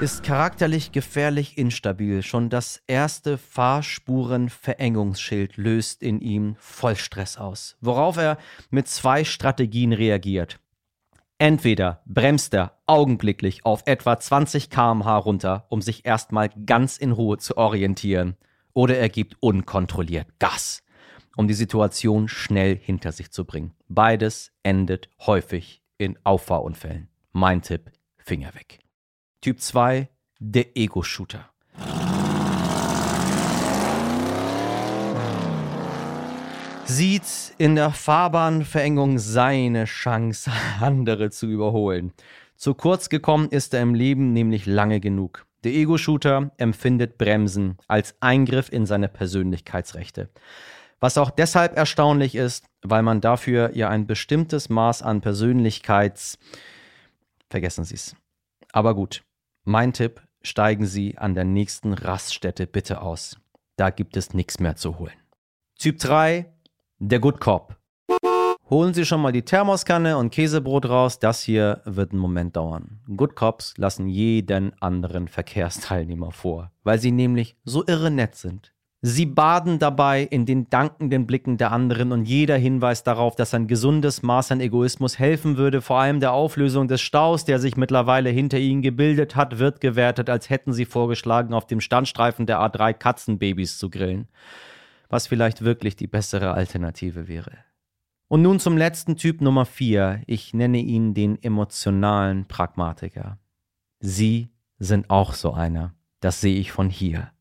Ist 0.00 0.24
charakterlich 0.24 0.92
gefährlich 0.92 1.58
instabil. 1.58 2.22
Schon 2.22 2.48
das 2.48 2.82
erste 2.86 3.36
Fahrspurenverengungsschild 3.36 5.58
löst 5.58 6.02
in 6.02 6.20
ihm 6.20 6.56
Vollstress 6.58 7.36
aus, 7.36 7.76
worauf 7.80 8.16
er 8.16 8.38
mit 8.70 8.88
zwei 8.88 9.24
Strategien 9.24 9.92
reagiert. 9.92 10.58
Entweder 11.38 12.02
bremst 12.06 12.54
er 12.54 12.78
augenblicklich 12.86 13.66
auf 13.66 13.82
etwa 13.84 14.18
20 14.18 14.70
km/h 14.70 15.18
runter, 15.18 15.66
um 15.68 15.82
sich 15.82 16.06
erstmal 16.06 16.48
ganz 16.66 16.96
in 16.96 17.12
Ruhe 17.12 17.36
zu 17.38 17.56
orientieren, 17.56 18.36
oder 18.72 18.96
er 18.96 19.10
gibt 19.10 19.36
unkontrolliert 19.40 20.38
Gas, 20.38 20.82
um 21.36 21.48
die 21.48 21.54
Situation 21.54 22.28
schnell 22.28 22.76
hinter 22.76 23.12
sich 23.12 23.30
zu 23.30 23.44
bringen. 23.44 23.74
Beides 23.88 24.52
endet 24.62 25.10
häufig 25.20 25.82
in 25.98 26.18
Auffahrunfällen. 26.24 27.08
Mein 27.32 27.60
Tipp, 27.62 27.90
Finger 28.16 28.54
weg. 28.54 28.78
Typ 29.42 29.60
2, 29.60 30.08
der 30.38 30.76
Ego-Shooter. 30.76 31.50
Sieht 36.84 37.24
in 37.58 37.74
der 37.74 37.90
Fahrbahnverengung 37.90 39.18
seine 39.18 39.86
Chance, 39.86 40.52
andere 40.80 41.30
zu 41.30 41.48
überholen. 41.48 42.12
Zu 42.54 42.74
kurz 42.74 43.08
gekommen 43.08 43.48
ist 43.48 43.74
er 43.74 43.82
im 43.82 43.96
Leben 43.96 44.32
nämlich 44.32 44.66
lange 44.66 45.00
genug. 45.00 45.44
Der 45.64 45.72
Ego-Shooter 45.72 46.52
empfindet 46.56 47.18
Bremsen 47.18 47.78
als 47.88 48.14
Eingriff 48.20 48.68
in 48.72 48.86
seine 48.86 49.08
Persönlichkeitsrechte. 49.08 50.28
Was 51.00 51.18
auch 51.18 51.30
deshalb 51.30 51.76
erstaunlich 51.76 52.36
ist, 52.36 52.64
weil 52.82 53.02
man 53.02 53.20
dafür 53.20 53.72
ja 53.74 53.88
ein 53.88 54.06
bestimmtes 54.06 54.68
Maß 54.68 55.02
an 55.02 55.20
Persönlichkeits... 55.20 56.38
Vergessen 57.50 57.82
Sie 57.82 57.96
es. 57.96 58.14
Aber 58.72 58.94
gut, 58.94 59.22
mein 59.64 59.92
Tipp, 59.92 60.20
steigen 60.42 60.86
Sie 60.86 61.18
an 61.18 61.34
der 61.34 61.44
nächsten 61.44 61.92
Raststätte 61.92 62.66
bitte 62.66 63.00
aus. 63.00 63.40
Da 63.76 63.90
gibt 63.90 64.16
es 64.16 64.34
nichts 64.34 64.58
mehr 64.60 64.76
zu 64.76 64.98
holen. 64.98 65.14
Typ 65.78 65.98
3, 65.98 66.52
der 66.98 67.20
Good 67.20 67.40
Cop. 67.40 67.76
Holen 68.70 68.94
Sie 68.94 69.04
schon 69.04 69.20
mal 69.20 69.32
die 69.32 69.44
Thermoskanne 69.44 70.16
und 70.16 70.30
Käsebrot 70.30 70.88
raus, 70.88 71.18
das 71.18 71.42
hier 71.42 71.82
wird 71.84 72.12
einen 72.12 72.20
Moment 72.20 72.56
dauern. 72.56 73.00
Good 73.16 73.36
Cops 73.36 73.74
lassen 73.76 74.08
jeden 74.08 74.72
anderen 74.80 75.28
Verkehrsteilnehmer 75.28 76.32
vor, 76.32 76.72
weil 76.82 76.98
sie 76.98 77.12
nämlich 77.12 77.56
so 77.64 77.84
irre 77.86 78.10
nett 78.10 78.34
sind. 78.34 78.71
Sie 79.04 79.26
baden 79.26 79.80
dabei 79.80 80.22
in 80.22 80.46
den 80.46 80.70
dankenden 80.70 81.26
Blicken 81.26 81.56
der 81.56 81.72
anderen 81.72 82.12
und 82.12 82.24
jeder 82.24 82.56
Hinweis 82.56 83.02
darauf, 83.02 83.34
dass 83.34 83.52
ein 83.52 83.66
gesundes 83.66 84.22
Maß 84.22 84.52
an 84.52 84.60
Egoismus 84.60 85.18
helfen 85.18 85.56
würde, 85.56 85.80
vor 85.80 85.98
allem 85.98 86.20
der 86.20 86.32
Auflösung 86.32 86.86
des 86.86 87.00
Staus, 87.00 87.44
der 87.44 87.58
sich 87.58 87.76
mittlerweile 87.76 88.30
hinter 88.30 88.60
ihnen 88.60 88.80
gebildet 88.80 89.34
hat, 89.34 89.58
wird 89.58 89.80
gewertet, 89.80 90.30
als 90.30 90.50
hätten 90.50 90.72
sie 90.72 90.84
vorgeschlagen, 90.84 91.52
auf 91.52 91.66
dem 91.66 91.80
Standstreifen 91.80 92.46
der 92.46 92.60
A3 92.60 92.94
Katzenbabys 92.94 93.76
zu 93.76 93.90
grillen. 93.90 94.28
Was 95.08 95.26
vielleicht 95.26 95.62
wirklich 95.62 95.96
die 95.96 96.06
bessere 96.06 96.52
Alternative 96.52 97.26
wäre. 97.26 97.58
Und 98.28 98.42
nun 98.42 98.60
zum 98.60 98.78
letzten 98.78 99.16
Typ 99.16 99.40
Nummer 99.40 99.66
4. 99.66 100.22
Ich 100.28 100.54
nenne 100.54 100.78
ihn 100.78 101.12
den 101.12 101.42
emotionalen 101.42 102.46
Pragmatiker. 102.46 103.38
Sie 103.98 104.52
sind 104.78 105.10
auch 105.10 105.34
so 105.34 105.52
einer. 105.52 105.92
Das 106.20 106.40
sehe 106.40 106.58
ich 106.58 106.70
von 106.70 106.88
hier. 106.88 107.32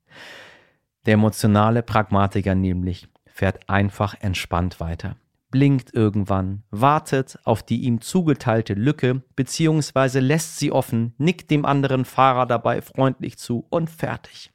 Der 1.08 1.16
emotionale 1.16 1.82
Pragmatiker 1.82 2.54
nämlich 2.54 3.08
fährt 3.26 3.68
einfach 3.68 4.14
entspannt 4.20 4.80
weiter, 4.80 5.16
blinkt 5.50 5.96
irgendwann, 5.96 6.62
wartet 6.70 7.40
auf 7.44 7.64
die 7.64 7.82
ihm 7.82 8.02
zugeteilte 8.02 8.76
Lücke 8.76 9.24
beziehungsweise 9.36 10.20
lässt 10.20 10.60
sie 10.60 10.72
offen, 10.72 11.16
nickt 11.18 11.50
dem 11.50 11.66
anderen 11.66 12.06
Fahrer 12.06 12.46
dabei 12.46 12.84
freundlich 12.84 13.40
zu 13.40 13.66
und 13.70 13.90
fertig. 13.90 14.52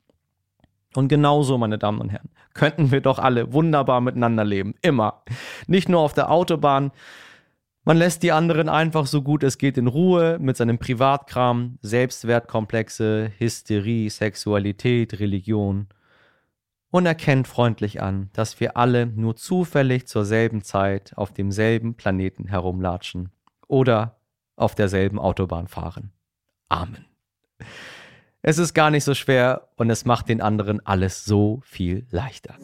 Und 0.94 1.08
genauso, 1.08 1.58
meine 1.58 1.78
Damen 1.78 2.00
und 2.00 2.10
Herren, 2.10 2.30
könnten 2.54 2.92
wir 2.92 3.00
doch 3.00 3.18
alle 3.18 3.52
wunderbar 3.52 4.00
miteinander 4.00 4.44
leben. 4.44 4.74
Immer. 4.82 5.24
Nicht 5.66 5.88
nur 5.88 6.00
auf 6.00 6.14
der 6.14 6.30
Autobahn. 6.30 6.92
Man 7.84 7.98
lässt 7.98 8.22
die 8.22 8.32
anderen 8.32 8.68
einfach 8.68 9.06
so 9.06 9.20
gut 9.20 9.42
es 9.42 9.58
geht 9.58 9.76
in 9.78 9.88
Ruhe 9.88 10.38
mit 10.40 10.56
seinem 10.56 10.78
Privatkram, 10.78 11.78
Selbstwertkomplexe, 11.82 13.32
Hysterie, 13.36 14.08
Sexualität, 14.08 15.20
Religion 15.20 15.88
und 16.90 17.06
erkennt 17.06 17.48
freundlich 17.48 18.00
an, 18.00 18.30
dass 18.32 18.60
wir 18.60 18.76
alle 18.76 19.06
nur 19.06 19.36
zufällig 19.36 20.06
zur 20.06 20.24
selben 20.24 20.62
Zeit 20.62 21.12
auf 21.16 21.32
demselben 21.32 21.94
Planeten 21.94 22.46
herumlatschen 22.46 23.30
oder 23.66 24.16
auf 24.56 24.74
derselben 24.74 25.18
Autobahn 25.18 25.68
fahren. 25.68 26.12
Amen. 26.68 27.04
Es 28.42 28.58
ist 28.58 28.74
gar 28.74 28.90
nicht 28.90 29.04
so 29.04 29.14
schwer 29.14 29.68
und 29.76 29.90
es 29.90 30.04
macht 30.04 30.28
den 30.28 30.40
anderen 30.40 30.84
alles 30.86 31.24
so 31.24 31.60
viel 31.64 32.06
leichter. 32.10 32.54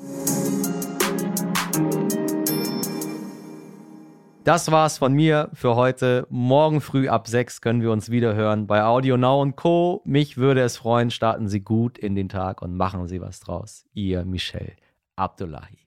Das 4.45 4.73
war's 4.73 4.99
von 4.99 5.13
mir 5.13 5.51
für 5.53 5.77
heute. 5.77 6.27
Morgen 6.29 6.81
früh 6.81 7.09
ab 7.09 7.29
6 7.29 7.61
können 7.61 7.81
wir 7.81 7.93
uns 7.93 8.11
wieder 8.11 8.35
hören 8.35 8.67
bei 8.67 8.83
Audio 8.83 9.17
Now 9.17 9.41
und 9.41 9.55
Co. 9.55 10.03
Mich 10.05 10.37
würde 10.37 10.63
es 10.63 10.77
freuen, 10.77 11.13
starten 11.13 11.47
Sie 11.47 11.61
gut 11.61 11.97
in 11.97 12.17
den 12.17 12.29
Tag 12.29 12.61
und 12.61 12.77
machen 12.77 13.07
Sie 13.07 13.21
was 13.21 13.39
draus. 13.39 13.85
Ihr 13.95 14.25
Michel 14.25 14.73
Abdullahi. 15.15 15.79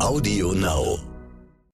Audio 0.00 0.52
Now. 0.54 1.13